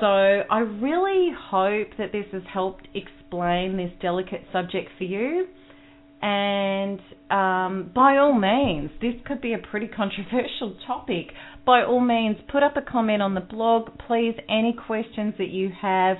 So 0.00 0.06
I 0.06 0.60
really 0.60 1.30
hope 1.50 1.88
that 1.98 2.10
this 2.12 2.26
has 2.32 2.42
helped 2.52 2.88
explain 2.94 3.76
this 3.76 3.92
delicate 4.00 4.42
subject 4.52 4.88
for 4.96 5.04
you. 5.04 5.46
And 6.22 7.00
um, 7.30 7.90
by 7.94 8.18
all 8.18 8.34
means, 8.34 8.90
this 9.00 9.14
could 9.26 9.40
be 9.40 9.54
a 9.54 9.58
pretty 9.58 9.88
controversial 9.88 10.76
topic. 10.86 11.28
By 11.64 11.82
all 11.82 12.00
means, 12.00 12.36
put 12.50 12.62
up 12.62 12.76
a 12.76 12.82
comment 12.82 13.22
on 13.22 13.34
the 13.34 13.40
blog. 13.40 13.88
Please, 14.06 14.34
any 14.48 14.76
questions 14.86 15.34
that 15.38 15.48
you 15.48 15.70
have 15.80 16.18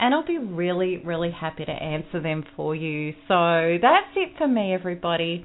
and 0.00 0.14
I'll 0.14 0.26
be 0.26 0.38
really, 0.38 0.96
really 1.04 1.30
happy 1.30 1.64
to 1.66 1.70
answer 1.70 2.22
them 2.22 2.42
for 2.56 2.74
you. 2.74 3.12
So 3.28 3.76
that's 3.82 4.06
it 4.16 4.32
for 4.38 4.48
me, 4.48 4.72
everybody. 4.72 5.44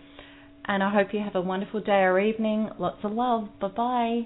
And 0.63 0.81
I 0.81 0.91
hope 0.91 1.09
you 1.13 1.19
have 1.19 1.35
a 1.35 1.41
wonderful 1.41 1.81
day 1.81 2.03
or 2.03 2.19
evening. 2.19 2.69
Lots 2.79 2.99
of 3.03 3.11
love. 3.11 3.49
Bye 3.59 3.67
bye. 3.67 4.21